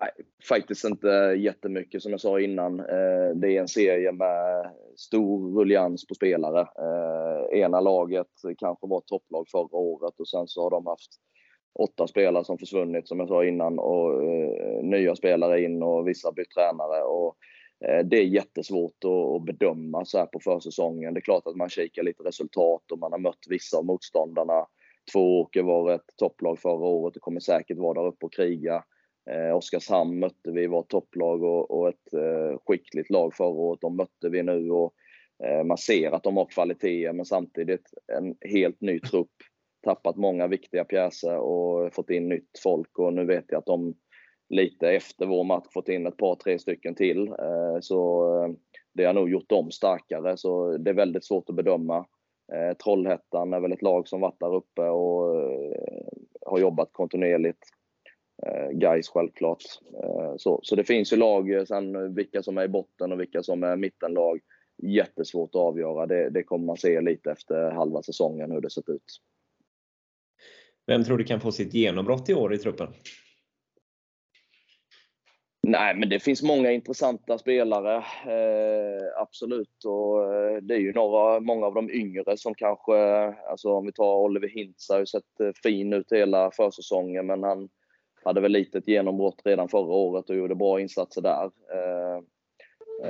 [0.00, 0.10] Nej,
[0.48, 1.08] faktiskt inte
[1.38, 2.80] jättemycket som jag sa innan.
[2.80, 6.60] Eh, det är en serie med stor rullians på spelare.
[6.60, 8.26] Eh, ena laget
[8.58, 11.10] kanske var topplag förra året och sen så har de haft
[11.78, 16.32] åtta spelare som försvunnit som jag sa innan och eh, nya spelare in och vissa
[16.32, 17.02] bytt tränare.
[17.02, 17.36] Och
[17.88, 21.14] Eh, det är jättesvårt att bedöma så här på försäsongen.
[21.14, 24.66] Det är klart att man kikar lite resultat och man har mött vissa av motståndarna.
[25.12, 28.84] Tvååker var ett topplag förra året och kommer säkert vara där uppe och kriga.
[29.30, 33.80] Eh, Oskarshamn mötte vi, var topplag och, och ett eh, skickligt lag förra året.
[33.80, 34.94] De mötte vi nu och
[35.44, 39.32] eh, man ser att de har kvaliteter men samtidigt en helt ny trupp.
[39.84, 43.94] Tappat många viktiga pjäser och fått in nytt folk och nu vet jag att de
[44.48, 47.28] lite efter vår match fått in ett par, tre stycken till.
[47.28, 48.50] Eh, så eh,
[48.94, 52.06] det har nog gjort dem starkare, så det är väldigt svårt att bedöma.
[52.52, 55.34] Eh, Trollhättan är väl ett lag som varit där uppe och
[56.46, 57.58] har jobbat kontinuerligt.
[58.70, 59.62] Guys Gais självklart.
[60.36, 63.62] Så, så det finns ju lag, sen vilka som är i botten och vilka som
[63.62, 64.40] är mittenlag.
[64.82, 66.06] Jättesvårt att avgöra.
[66.06, 69.04] Det, det kommer man se lite efter halva säsongen hur det sett ut.
[70.86, 72.88] Vem tror du kan få sitt genombrott i år i truppen?
[75.66, 77.96] Nej, men det finns många intressanta spelare.
[78.26, 79.84] Eh, absolut.
[79.84, 82.94] Och eh, det är ju några, många av de yngre som kanske,
[83.50, 87.42] alltså om vi tar Oliver Hintz har ju sett eh, fin ut hela försäsongen, men
[87.42, 87.68] han
[88.24, 91.50] hade väl lite ett genombrott redan förra året och gjorde bra insatser där.
[91.72, 92.16] Eh,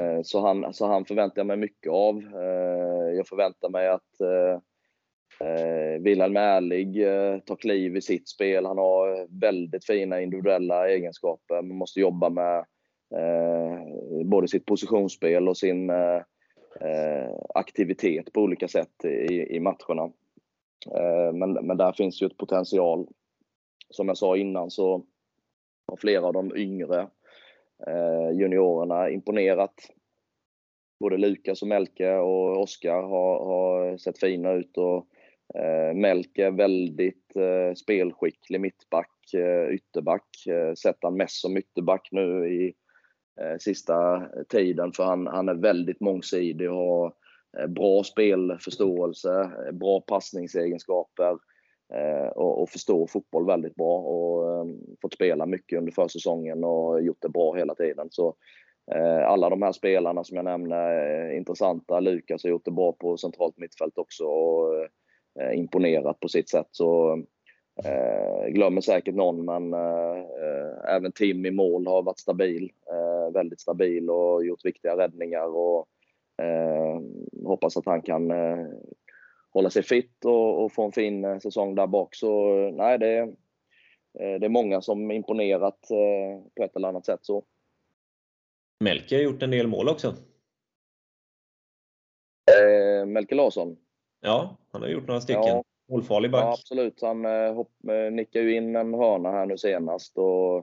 [0.01, 2.17] eh, så, han, så han förväntar jag mig mycket av.
[2.17, 4.61] Eh, jag förväntar mig att eh,
[5.41, 8.66] Eh, Wilhelm Ärlig eh, tar kliv i sitt spel.
[8.66, 11.62] Han har väldigt fina individuella egenskaper.
[11.62, 12.59] Man måste jobba med
[13.14, 13.78] eh,
[14.24, 16.22] både sitt positionsspel och sin eh,
[16.80, 20.12] eh, aktivitet på olika sätt i, i matcherna.
[20.95, 23.07] Eh, men, men där finns ju ett potential.
[23.91, 25.05] Som jag sa innan så
[25.87, 27.01] har flera av de yngre
[27.87, 29.74] eh, juniorerna imponerat.
[31.01, 35.09] Både Lukas och Melke och Oskar har, har sett fina ut och
[35.55, 40.47] Eh, Melke väldigt eh, spelskicklig mittback, eh, ytterback.
[40.47, 42.74] Eh, sett han mest som ytterback nu i
[43.40, 47.12] eh, sista tiden för han, han är väldigt mångsidig och har
[47.59, 51.38] eh, bra spelförståelse, eh, bra passningsegenskaper
[51.95, 54.66] eh, och, och förstår fotboll väldigt bra och eh,
[55.03, 58.09] fått spela mycket under försäsongen och gjort det bra hela tiden.
[58.11, 58.34] Så
[58.95, 62.01] eh, alla de här spelarna som jag nämnde är intressanta.
[62.01, 64.24] Lukas har gjort det bra på centralt mittfält också.
[64.24, 64.88] Och, eh,
[65.55, 66.68] imponerat på sitt sätt.
[66.70, 67.22] Så
[67.85, 70.24] eh, glömmer säkert någon, men eh,
[70.89, 72.72] även Tim i mål har varit stabil.
[72.91, 75.57] Eh, väldigt stabil och gjort viktiga räddningar.
[75.57, 75.89] Och,
[76.43, 77.01] eh,
[77.45, 78.66] hoppas att han kan eh,
[79.51, 82.14] hålla sig fit och, och, få en fin säsong där bak.
[82.14, 83.35] Så nej, det,
[84.12, 85.80] det är många som imponerat
[86.57, 87.20] på ett eller annat sätt.
[87.22, 87.45] Så.
[88.85, 90.14] Melke har gjort en del mål också.
[93.07, 93.76] Melke Larsson?
[94.25, 95.43] Ja, han har gjort några stycken.
[95.47, 95.64] Ja.
[95.89, 96.45] Målfarlig back.
[96.45, 97.03] Ja, absolut.
[97.03, 100.57] Han eh, hopp, eh, nickade ju in en hörna här nu senast och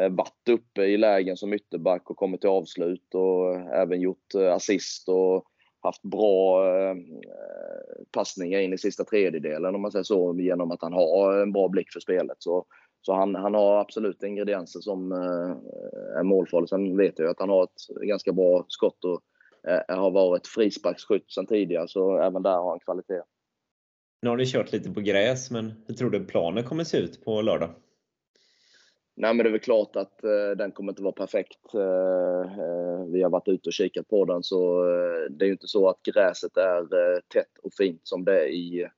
[0.00, 5.08] eh, varit uppe i lägen som ytterback och kommit till avslut och även gjort assist
[5.08, 5.44] och
[5.80, 6.64] haft bra
[8.10, 11.68] passningar in i sista tredjedelen om man säger så, genom att han har en bra
[11.68, 12.36] blick för spelet.
[12.38, 12.64] Så,
[13.02, 15.12] så han, han har absolut ingredienser som
[16.18, 16.68] är målfarlig.
[16.68, 19.20] Sen vet jag att han har ett ganska bra skott och
[19.88, 23.22] har varit frisparksskytt sedan tidigare, så även där har han kvalitet.
[24.22, 27.24] Nu har ni kört lite på gräs, men hur tror du planen kommer se ut
[27.24, 27.70] på lördag?
[29.16, 31.74] Nej, men det är väl klart att eh, den kommer inte vara perfekt.
[31.74, 35.52] Eh, eh vi har varit ute och kikat på den, så eh, det är ju
[35.52, 38.88] inte så att gräset är eh, tätt och fint som det är i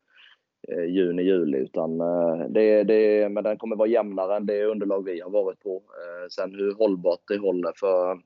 [0.69, 1.99] eh, juni, juli, utan
[2.53, 5.83] det, det, men den kommer vara jämnare än det underlag vi har varit på.
[6.31, 8.21] sen hur hållbart det håller för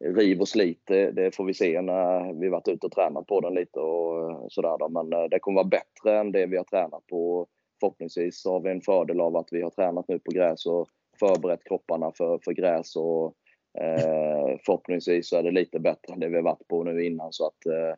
[0.00, 3.40] riv och slit, det, det, får vi se när vi varit ute och tränat på
[3.40, 4.78] den lite och eh, sådär.
[4.78, 4.88] då.
[4.88, 7.46] Men eh, det kommer vara bättre än det vi har tränat på.
[7.80, 10.88] Förhoppningsvis har vi en fördel av att vi har tränat nu på gräs och
[11.20, 13.34] förberett kropparna för, för gräs och
[13.80, 17.32] eh, förhoppningsvis så är det lite bättre än det vi har varit på nu innan
[17.32, 17.94] så att eh,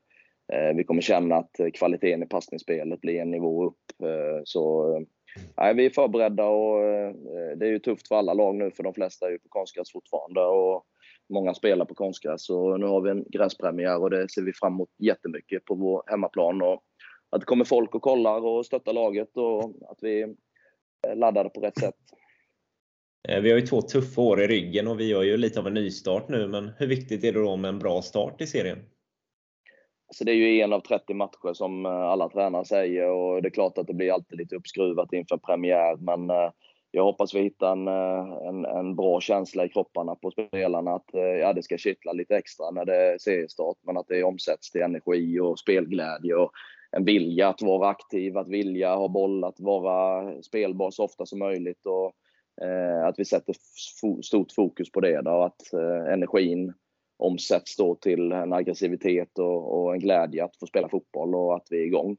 [0.58, 4.02] eh vi kommer känna att kvaliteten i passningsspelet blir en nivå upp.
[4.02, 4.94] Eh, så
[5.60, 6.82] eh, vi är förberedda och
[7.56, 9.92] det är ju tufft för alla lag nu för de flesta är ju på konstgräs
[9.92, 10.40] fortfarande.
[10.40, 10.86] Och,
[11.32, 12.44] många spelar på konstgräs.
[12.44, 16.02] Så nu har vi en gräspremiär och det ser vi fram emot jättemycket på vår
[16.06, 16.62] hemmaplan.
[16.62, 16.82] Och
[17.30, 20.22] att det kommer folk och kollar och stöttar laget och att vi
[21.08, 21.94] är laddade på rätt sätt.
[23.28, 25.66] Eh, vi har ju två tuffa år i ryggen och vi gör ju lite av
[25.66, 28.78] en nystart nu, men hur viktigt är det då med en bra start i serien?
[30.14, 33.48] Så det är ju en av 30 matcher som eh, alla tränare säger och det
[33.48, 36.50] är klart att det blir alltid lite uppskruvat inför premiär, men eh,
[36.94, 41.14] jag hoppas vi hittar en, eh, en, en, bra känsla i kropparna på spelarna att
[41.14, 44.70] eh, ja, det ska kittla lite extra när det är seriestart, men att det omsätts
[44.70, 46.52] till energi och spelglädje och
[46.96, 51.38] en vilja att vara aktiv, att vilja ha boll, att vara spelbar så ofta som
[51.38, 52.12] möjligt och
[52.66, 53.54] eh, att vi sätter
[54.22, 56.72] stort fokus på det då, och att eh, energin
[57.18, 61.66] omsätts då till en aggressivitet och, och, en glädje att få spela fotboll och att
[61.70, 62.16] vi är igång.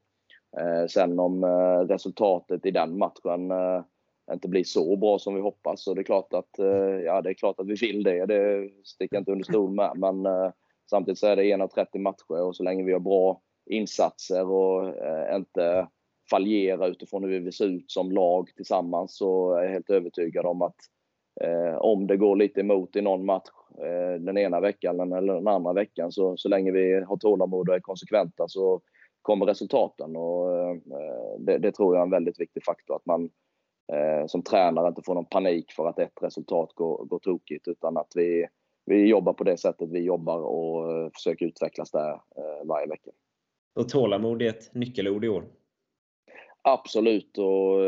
[0.58, 3.84] Eh, sen om eh, resultatet i den matchen eh,
[4.32, 5.84] inte blir så bra som vi hoppas.
[5.84, 8.26] Så det är klart att, eh, ja, det är klart att vi vill det.
[8.26, 9.92] Det sticker jag inte under stol med.
[9.96, 10.52] Men eh,
[10.90, 14.50] samtidigt så är det en av 30 matcher och så länge vi har bra insatser
[14.50, 15.88] och eh, inte
[16.30, 20.46] fallerar utifrån hur vi vill se ut som lag tillsammans så är jag helt övertygad
[20.46, 20.76] om att
[21.42, 25.48] eh, om det går lite emot i någon match eh, den ena veckan eller den
[25.48, 28.82] andra veckan så, så länge vi har tålamod och är konsekventa så
[29.22, 30.76] kommer resultaten och eh,
[31.40, 33.30] det, det, tror jag är en väldigt viktig faktor att man
[34.28, 38.12] som tränare inte får någon panik för att ett resultat går, går tokigt utan att
[38.16, 38.48] vi,
[38.86, 42.22] vi jobbar på det sättet vi jobbar och försöker utvecklas där
[42.64, 43.12] varje vecka.
[43.76, 45.46] Och tålamod är ett nyckelord i år?
[46.62, 47.80] Absolut, och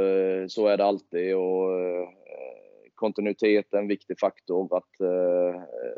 [0.52, 1.36] så är det alltid.
[1.36, 1.70] Och
[2.96, 5.08] kontinuitet är en viktig faktor att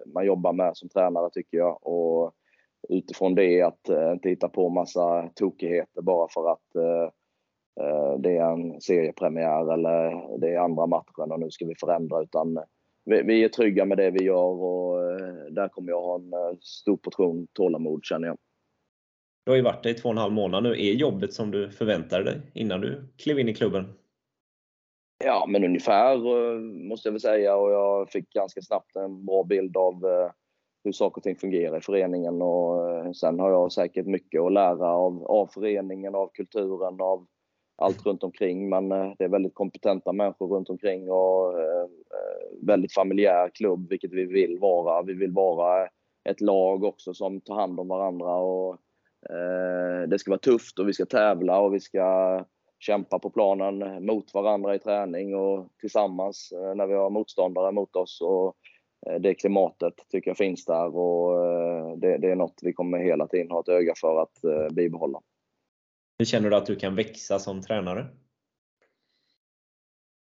[0.05, 1.87] man jobbar med som tränare tycker jag.
[1.87, 2.33] Och
[2.89, 6.67] utifrån det att inte hitta på massa tokigheter bara för att
[8.17, 12.21] det är en seriepremiär eller det är andra matchen och nu ska vi förändra.
[12.21, 12.59] Utan
[13.05, 14.99] vi är trygga med det vi gör och
[15.51, 18.37] där kommer jag ha en stor portion tålamod känner jag.
[19.45, 20.69] Du har ju varit där i två och en halv månad nu.
[20.69, 23.93] Är jobbet som du förväntade dig innan du klev in i klubben?
[25.25, 26.17] Ja, men ungefär
[26.87, 30.03] måste jag väl säga och jag fick ganska snabbt en bra bild av
[30.83, 34.87] hur saker och ting fungerar i föreningen och sen har jag säkert mycket att lära
[34.87, 37.25] av, av föreningen, av kulturen, av
[37.77, 38.69] allt runt omkring.
[38.69, 43.89] Men eh, det är väldigt kompetenta människor runt omkring och eh, eh, väldigt familjär klubb,
[43.89, 45.01] vilket vi vill vara.
[45.01, 45.87] Vi vill vara
[46.29, 48.77] ett lag också som tar hand om varandra och
[50.07, 52.45] det ska vara tufft och vi ska tävla och vi ska
[52.79, 58.21] kämpa på planen mot varandra i träning och tillsammans när vi har motståndare mot oss.
[58.21, 58.55] Och
[59.19, 61.37] det klimatet tycker jag finns där och
[61.97, 65.19] det, det är något vi kommer hela tiden ha ett öga för att bibehålla.
[66.19, 68.07] Hur känner du att du kan växa som tränare?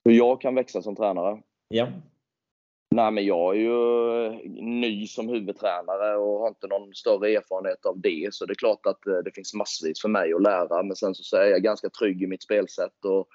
[0.05, 1.43] Hur jag kan växa som tränare?
[1.69, 1.89] Ja.
[2.91, 4.31] Nej, men jag är ju
[4.63, 8.29] ny som huvudtränare och har inte någon större erfarenhet av det.
[8.35, 10.83] Så det är klart att det finns massvis för mig att lära.
[10.83, 13.29] Men sen så är jag ganska trygg i mitt spelsätt och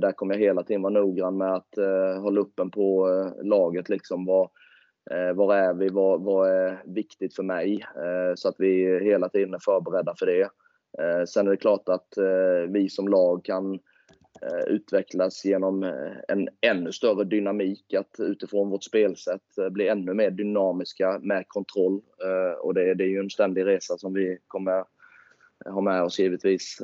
[0.00, 1.74] där kommer jag hela tiden vara noggrann med att
[2.22, 3.08] hålla uppen på
[3.42, 3.88] laget.
[3.88, 4.50] Liksom var,
[5.34, 5.88] var är vi?
[5.88, 7.86] Vad, vad är viktigt för mig?
[8.34, 10.48] Så att vi hela tiden är förberedda för det.
[10.98, 13.74] Eh, sen är det klart att eh, vi som lag kan
[14.42, 15.82] eh, utvecklas genom
[16.28, 22.00] en ännu större dynamik, att utifrån vårt spelsätt bli ännu mer dynamiska med kontroll.
[22.60, 24.84] Och det, det är ju en ständig resa som vi kommer
[25.64, 26.78] ha med oss givetvis.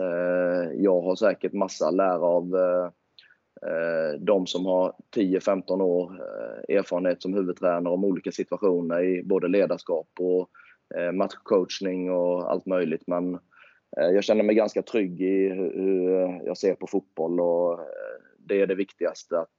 [0.75, 2.51] Jag har säkert massa att lära av
[4.19, 6.21] de som har 10-15 år
[6.69, 10.51] erfarenhet som huvudtränare om olika situationer i både ledarskap och
[11.13, 13.03] matchcoachning och allt möjligt.
[13.07, 13.39] Men
[13.97, 17.87] Eh, jag känner mig ganska trygg i hur eh, jag ser på fotboll och eh,
[18.39, 19.59] det är det viktigaste att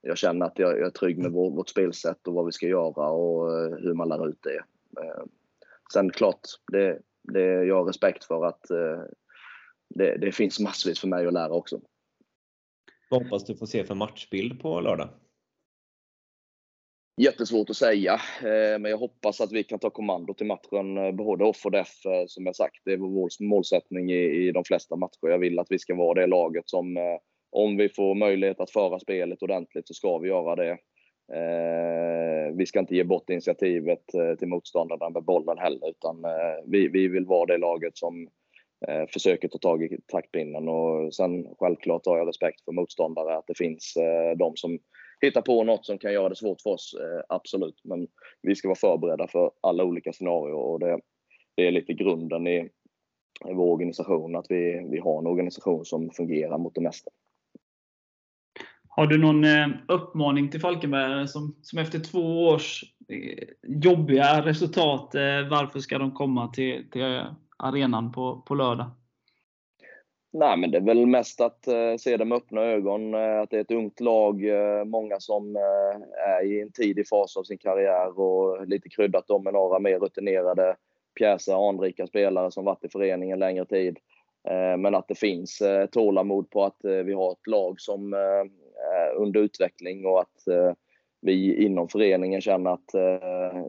[0.00, 3.52] jag känner att jag är trygg med vårt spelsätt och vad vi ska göra och
[3.80, 4.64] hur man lär ut det.
[5.92, 6.40] Sen klart,
[6.72, 8.60] det, det jag har respekt för att
[9.94, 11.80] det, det finns massvis för mig att lära också.
[13.10, 15.08] Vad hoppas du få se för matchbild på lördag?
[17.20, 18.12] Jättesvårt att säga,
[18.42, 21.70] eh, men jag hoppas att vi kan ta kommando till matchen, eh, både off och
[21.70, 22.06] def.
[22.06, 25.28] Eh, som jag sagt, det är vår målsättning i de flesta matcher.
[25.28, 27.18] Jag vill att vi ska vara det laget som,
[27.50, 30.78] om vi får möjlighet att föra spelet ordentligt, så ska vi göra det.
[32.54, 34.04] Vi ska inte ge bort initiativet
[34.38, 36.16] till motståndarna med bollen heller, utan
[36.66, 38.28] vi, vi vill vara det laget som
[39.12, 40.68] försöker ta tag i taktpinnen.
[40.68, 43.94] Och sen självklart har jag respekt för motståndare, att det finns
[44.36, 44.78] de som
[45.26, 47.80] hitta på något som kan göra det svårt för oss, eh, absolut.
[47.84, 48.08] Men
[48.42, 51.00] vi ska vara förberedda för alla olika scenarier och det,
[51.54, 52.58] det är lite grunden i,
[53.48, 57.10] i vår organisation, att vi, vi har en organisation som fungerar mot det mesta.
[58.88, 65.10] Har du någon eh, uppmaning till Falkenberg som, som efter två års eh, jobbiga resultat,
[65.50, 67.22] varför ska de komma till, till
[67.56, 68.90] arenan på, på lördag?
[70.32, 73.14] Nej, men det är väl mest att eh, se det med öppna ögon.
[73.14, 75.56] Eh, att det är ett ungt lag, eh, många som
[76.26, 79.98] är i en tidig fas av sin karriär och lite kryddat om med några mer
[79.98, 80.76] rutinerade
[81.18, 83.98] pjäser, anrika spelare som varit i föreningen längre tid.
[84.78, 90.06] Men att det finns tålamod på att vi har ett lag som är under utveckling
[90.06, 90.44] och att
[91.20, 92.94] vi inom föreningen känner att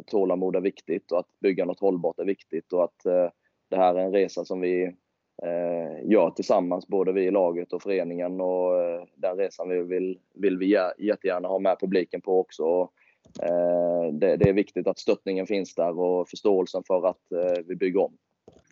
[0.05, 3.03] tålamod är viktigt och att bygga något hållbart är viktigt och att
[3.69, 4.95] det här är en resa som vi
[5.43, 8.41] Eh, gör tillsammans, både vi i laget och föreningen.
[8.41, 12.89] Och eh, den resan vi vill, vill vi jättegärna ha med publiken på också.
[13.41, 17.21] Eh, det, det är viktigt att stöttningen finns där och förståelsen för att
[17.65, 18.17] vi bygger om.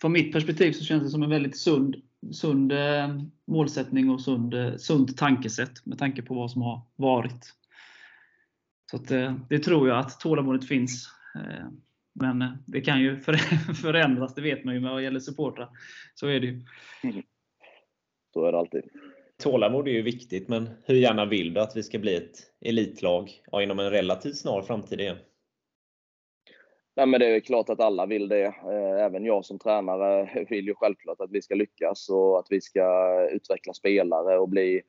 [0.01, 1.95] Från mitt perspektiv så känns det som en väldigt sund,
[2.31, 2.73] sund
[3.47, 7.53] målsättning och sund, sunt tankesätt med tanke på vad som har varit.
[8.91, 9.07] Så att,
[9.49, 11.09] det tror jag att tålamodet finns.
[12.19, 13.19] Men det kan ju
[13.81, 15.69] förändras, det vet man ju vad gäller supportrar.
[16.15, 16.61] Så är det ju.
[18.33, 18.83] Så är det alltid.
[19.43, 23.31] Tålamod är ju viktigt, men hur gärna vill du att vi ska bli ett elitlag
[23.51, 25.17] ja, inom en relativt snar framtid igen?
[26.95, 28.53] Nej, men det är klart att alla vill det.
[28.99, 33.13] Även jag som tränare vill ju självklart att vi ska lyckas och att vi ska
[33.31, 34.81] utveckla spelare och bli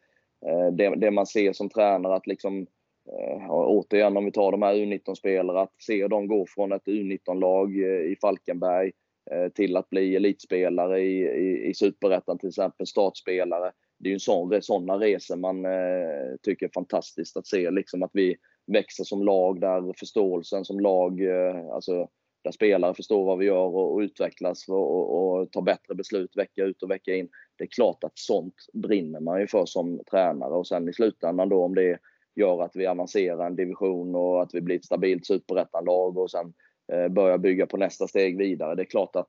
[0.73, 2.67] det, det man ser som tränare att liksom
[3.09, 7.83] Eh, återigen om vi tar de här U19-spelarna, att se dem gå från ett U19-lag
[7.83, 8.93] eh, i Falkenberg
[9.31, 13.73] eh, till att bli elitspelare i, i, i Superettan till exempel, startspelare.
[13.99, 18.11] Det är ju sån, sådana resor man eh, tycker är fantastiskt att se, liksom att
[18.13, 18.37] vi
[18.73, 22.09] växer som lag, där förståelsen som lag, eh, alltså
[22.45, 26.37] där spelare förstår vad vi gör och, och utvecklas och, och, och, tar bättre beslut
[26.37, 27.29] vecka ut och vecka in.
[27.59, 31.49] Det är klart att sånt brinner man ju för som tränare och sen i slutändan
[31.49, 31.99] då om det är
[32.41, 36.53] gör att vi avancerar en division och att vi blir ett stabilt superettanlag och sen
[36.93, 38.75] eh, börjar bygga på nästa steg vidare.
[38.75, 39.29] Det är klart att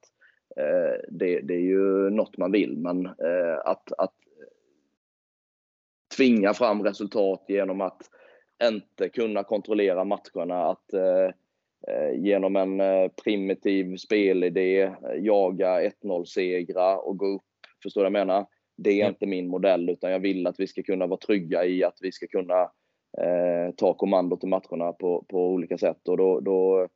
[0.57, 4.14] eh, det, det, är ju något man vill men eh, att, att
[6.18, 8.01] tvinga fram resultat genom att
[8.64, 11.26] inte kunna kontrollera matcherna, att eh,
[11.88, 17.41] eh genom en eh, primitiv spelidé jaga 1-0-segrar och gå upp.
[17.84, 18.45] Förstår du vad jag menar?
[18.78, 21.84] Det är inte min modell, utan jag vill att vi ska kunna vara trygga i
[21.84, 22.72] att vi ska kunna
[23.18, 26.07] eh, ta kommandot i matcherna på, på olika sätt.
[26.07, 26.88] Och då, då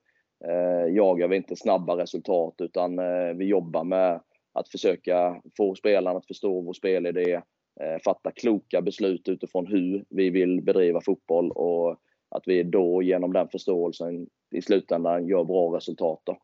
[0.48, 4.22] eh, jagar vi inte snabba resultat, utan eh, vi jobbar med
[4.54, 7.42] att försöka få spelarna att förstå vår spelidé,
[7.82, 11.92] Eh, fatta kloka beslut utifrån hur vi vill bedriva fotboll och
[12.30, 16.22] att vi då genom den förståelsen i slutändan gör bra resultat.
[16.24, 16.38] Då.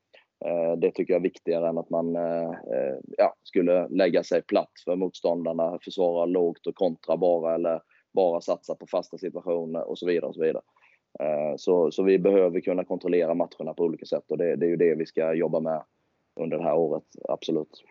[0.45, 4.41] Eh, det tycker jag är viktigare än att man eh, eh, ja, skulle lägga sig
[4.41, 7.81] platt för motståndarna, försvara lågt och kontra bara eller
[8.11, 10.25] bara satsa på fasta situationer och så vidare.
[10.25, 10.63] Och så, vidare.
[11.57, 14.75] Så, så vi behöver kunna kontrollera matcherna på olika sätt och det, det är ju
[14.75, 15.83] det vi ska jobba med
[16.35, 17.83] under det här året, absolut.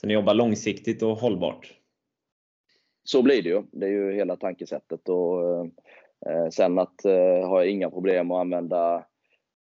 [0.00, 1.74] Så ni jobbar långsiktigt och hållbart?
[3.04, 3.62] så blir det ju.
[3.72, 5.08] Det är ju hela tankesättet.
[5.08, 5.64] Och,
[6.26, 9.04] eh, sen att eh, har jag inga problem att använda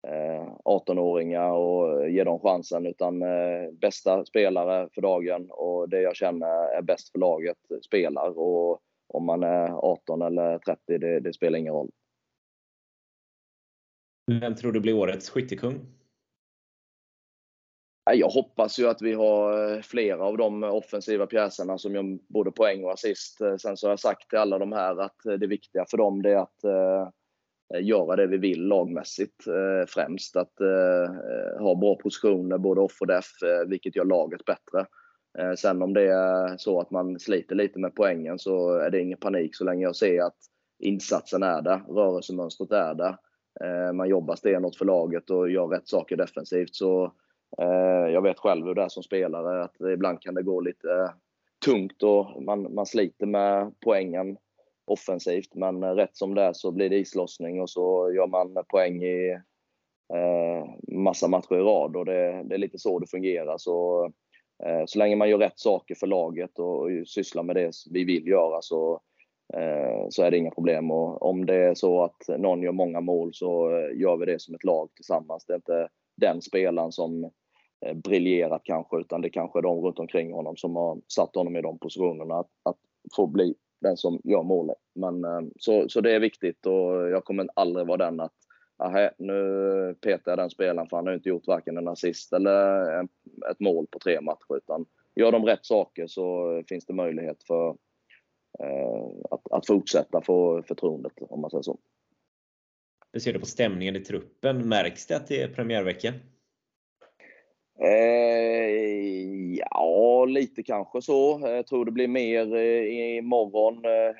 [0.09, 2.87] eh, 18-åringar och ge dem chansen.
[2.87, 8.39] Utan eh, bästa spelare för dagen och det jag känner är bäst för laget spelar.
[8.39, 8.81] Och
[9.15, 11.91] om man är 18 eller 30, det, det spelar ingen roll.
[14.41, 15.87] Vem tror du blir årets skyttekung?
[18.11, 22.51] Jag hoppas ju att vi har eh, flera av de offensiva pjäserna som gör både
[22.51, 23.41] poäng och assist.
[23.41, 25.97] Eh, sen så har jag sagt till alla de här att eh, det viktiga för
[25.97, 26.59] dem är att
[27.81, 29.45] göra det vi vill lagmässigt
[29.89, 30.37] främst.
[30.37, 30.53] Att
[31.59, 33.27] ha bra positioner både off och def,
[33.67, 34.87] vilket gör laget bättre.
[35.39, 39.01] Eh, sen om det är så att man sliter lite med poängen så är det
[39.01, 40.37] ingen panik så länge jag ser att
[40.79, 43.17] insatsen är där, rörelsemönstret är där.
[43.61, 46.75] Eh, man jobbar stenhårt för laget och gör rätt saker defensivt.
[46.75, 47.05] Så
[47.59, 51.13] eh, jag vet själv hur det är som spelare, att ibland kan det gå lite
[51.65, 54.37] tungt och man, man sliter med poängen
[54.85, 55.55] offensivt.
[55.55, 59.39] Men rätt som det är så blir det islossning och så gör man poäng i
[60.89, 61.97] massa matcher i rad.
[61.97, 63.59] Och det, det, är lite så det fungerar.
[63.59, 64.11] Så,
[64.67, 68.27] Eh, så länge man gör rätt saker för laget och, sysslar med det vi vill
[68.27, 69.01] göra så,
[69.55, 70.91] eh, så är det inga problem.
[70.91, 74.41] Och om det är så att någon gör många mål så eh, gör vi det
[74.41, 75.45] som ett lag tillsammans.
[75.47, 77.31] Det är inte den spelaren som
[77.95, 81.63] briljerat kanske, utan det kanske är de runt omkring honom som har satt honom i
[81.63, 82.77] de positionerna att, att
[83.17, 84.77] få bli den som gör målet.
[84.95, 85.25] Men,
[85.57, 88.33] så, så det är viktigt och jag kommer aldrig vara den att
[88.83, 93.01] aha, nu petar jag den spelaren för han har inte gjort varken en assist eller
[93.51, 94.57] ett mål på tre matcher.
[94.57, 97.69] Utan gör de rätt saker så finns det möjlighet för
[98.59, 101.79] eh, att, att fortsätta få förtroendet om man säger så.
[103.13, 104.69] Hur ser du på stämningen i truppen?
[104.69, 106.15] Märks det att det är premiärvecka?
[107.81, 111.41] Eh, ja, lite kanske så.
[111.43, 113.85] Jag tror det blir mer eh, imorgon.
[113.85, 114.17] Eh,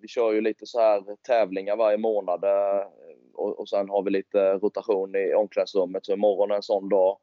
[0.00, 2.86] vi kör ju lite så här tävlingar varje månad eh,
[3.34, 6.06] och, och sen har vi lite rotation i omklädningsrummet.
[6.06, 7.18] Så imorgon är en sån dag.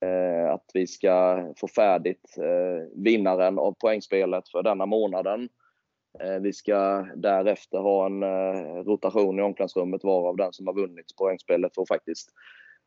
[0.00, 5.48] Eh, att vi ska få färdigt eh, vinnaren av poängspelet för denna månaden.
[6.20, 11.16] Eh, vi ska därefter ha en eh, rotation i omklädningsrummet varav den som har vunnit
[11.16, 12.30] poängspelet får faktiskt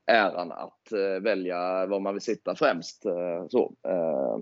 [0.08, 3.06] äran att eh, välja var man vill sitta främst.
[3.06, 4.38] Eh, så, eh,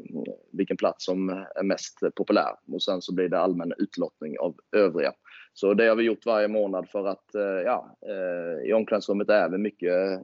[0.52, 2.56] vilken plats som är mest populär.
[2.72, 5.14] Och sen så blir det allmän utlottning av övriga.
[5.60, 9.50] Så det har vi gjort varje månad för att eh, ja, eh, i omklädningsrummet är
[9.50, 10.20] vi mycket eh,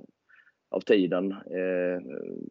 [0.69, 1.35] av tiden.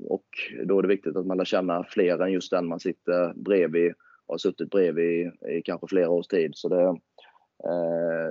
[0.08, 0.24] och
[0.64, 3.92] då är det viktigt att man lär känna fler än just den man sitter bredvid
[4.26, 6.50] och har suttit bredvid i, kanske flera års tid.
[6.54, 6.96] Så det,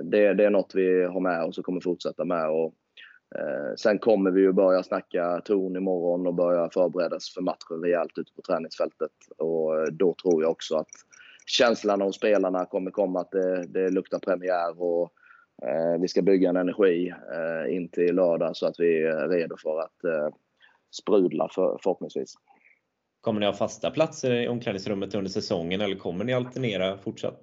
[0.02, 2.50] det, det är något vi har med oss och kommer fortsätta med.
[2.50, 2.74] Och
[3.76, 8.32] sen kommer vi ju börja snacka ton imorgon och börja förberedas för matchen rejält ute
[8.36, 9.12] på träningsfältet.
[9.38, 10.90] Och då tror jag också att
[11.46, 15.12] känslan hos spelarna kommer komma att det, det luktar premiär och
[15.62, 19.56] eh, vi ska bygga en energi eh, in till lördag så att vi är redo
[19.62, 20.36] för att eh,
[20.90, 22.34] sprudla för, förhoppningsvis.
[23.20, 27.40] Kommer ni ha fasta platser i omklädningsrummet under säsongen eller kommer ni alternera fortsatt?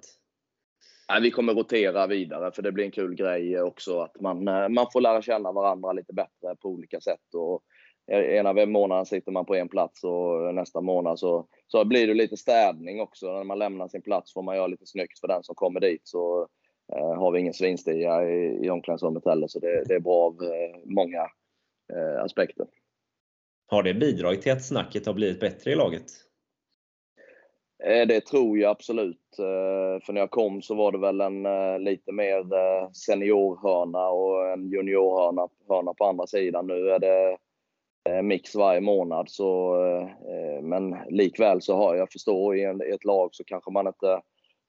[1.08, 4.68] Nej, vi kommer rotera vidare för det blir en kul grej också att man, eh,
[4.68, 7.34] man får lära känna varandra lite bättre på olika sätt.
[7.34, 7.62] Och
[8.10, 12.36] ena månaden sitter man på en plats och nästa månad så, så blir det lite
[12.36, 13.32] städning också.
[13.32, 16.00] När man lämnar sin plats får man göra lite snyggt för den som kommer dit.
[16.04, 16.48] Så
[16.92, 19.46] eh, har vi ingen svinstia i, i omklädningsrummet heller.
[19.46, 21.20] Så det, det är bra av eh, många
[21.92, 22.66] eh, aspekter.
[23.66, 26.06] Har det bidragit till att snacket har blivit bättre i laget?
[27.84, 29.38] Eh, det tror jag absolut.
[29.38, 32.44] Eh, för när jag kom så var det väl en eh, lite mer
[32.92, 36.66] seniorhörna och en juniorhörna hörna på andra sidan.
[36.66, 37.36] Nu är det
[38.04, 39.30] Eh, mix varje månad.
[39.30, 44.20] Så, eh, men likväl så har jag förstår i ett lag så kanske man inte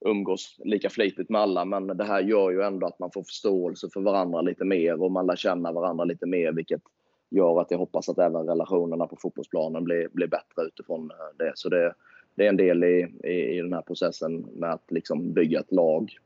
[0.06, 1.66] umgås lika flitigt med alla.
[1.66, 5.12] Men det här gör ju ändå att man får förståelse för varandra lite mer och
[5.12, 6.52] man lär känna varandra lite mer.
[6.52, 6.82] Vilket
[7.30, 11.52] gör att jag hoppas att även relationerna på fotbollsplanen blir, blir bättre utifrån eh, det.
[11.56, 11.94] Så det,
[12.36, 15.72] det är en del i, i, i den här processen med att liksom bygga ett
[15.72, 16.18] lag.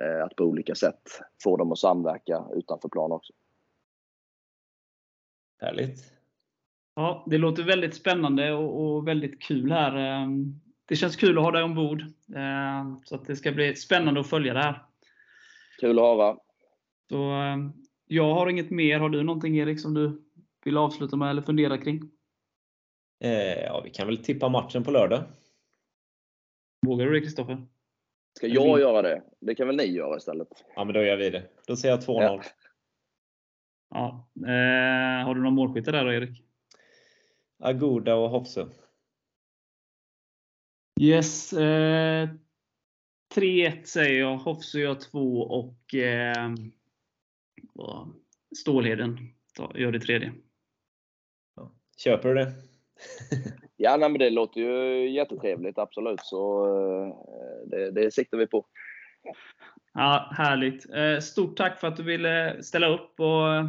[0.00, 1.02] Eh, att på olika sätt
[1.42, 3.32] få dem att samverka utanför plan också.
[5.60, 6.17] Härligt.
[6.98, 9.96] Ja, det låter väldigt spännande och, och väldigt kul här.
[9.96, 12.02] Ehm, det känns kul att ha dig ombord.
[12.36, 14.82] Ehm, så att det ska bli spännande att följa det här.
[15.80, 16.36] Kul att höra.
[17.08, 17.72] Så, ehm,
[18.06, 18.98] jag har inget mer.
[18.98, 20.22] Har du någonting Erik som du
[20.64, 22.00] vill avsluta med eller fundera kring?
[23.24, 25.22] Eh, ja, vi kan väl tippa matchen på lördag.
[26.86, 27.66] Vågar du det Kristoffer?
[28.36, 29.22] Ska jag göra det?
[29.40, 30.48] Det kan väl ni göra istället?
[30.76, 31.42] Ja, men då gör vi det.
[31.66, 32.22] Då säger jag 2-0.
[32.22, 32.42] Ja.
[33.90, 34.28] ja.
[34.46, 36.47] Eh, har du någon målskytte där då, Erik?
[37.58, 38.66] Agoda och Hofse.
[41.00, 41.52] Yes.
[41.52, 42.28] Eh,
[43.34, 44.36] 3-1 säger jag.
[44.36, 46.54] Hofse gör 2 och eh,
[48.56, 49.18] Stålheden
[49.74, 50.32] gör det tredje.
[51.96, 52.52] Köper du det?
[53.76, 56.20] ja, nej, men det låter ju jättetrevligt, absolut.
[56.20, 57.14] Så eh,
[57.66, 58.66] det, det siktar vi på.
[59.94, 60.94] Ja, Härligt.
[60.94, 63.64] Eh, stort tack för att du ville ställa upp och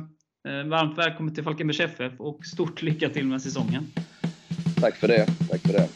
[0.48, 3.92] Eh, varmt välkommen till Falkenbergs FF och stort lycka till med säsongen.
[4.82, 5.26] Tack för det.
[5.50, 5.90] Tack för det.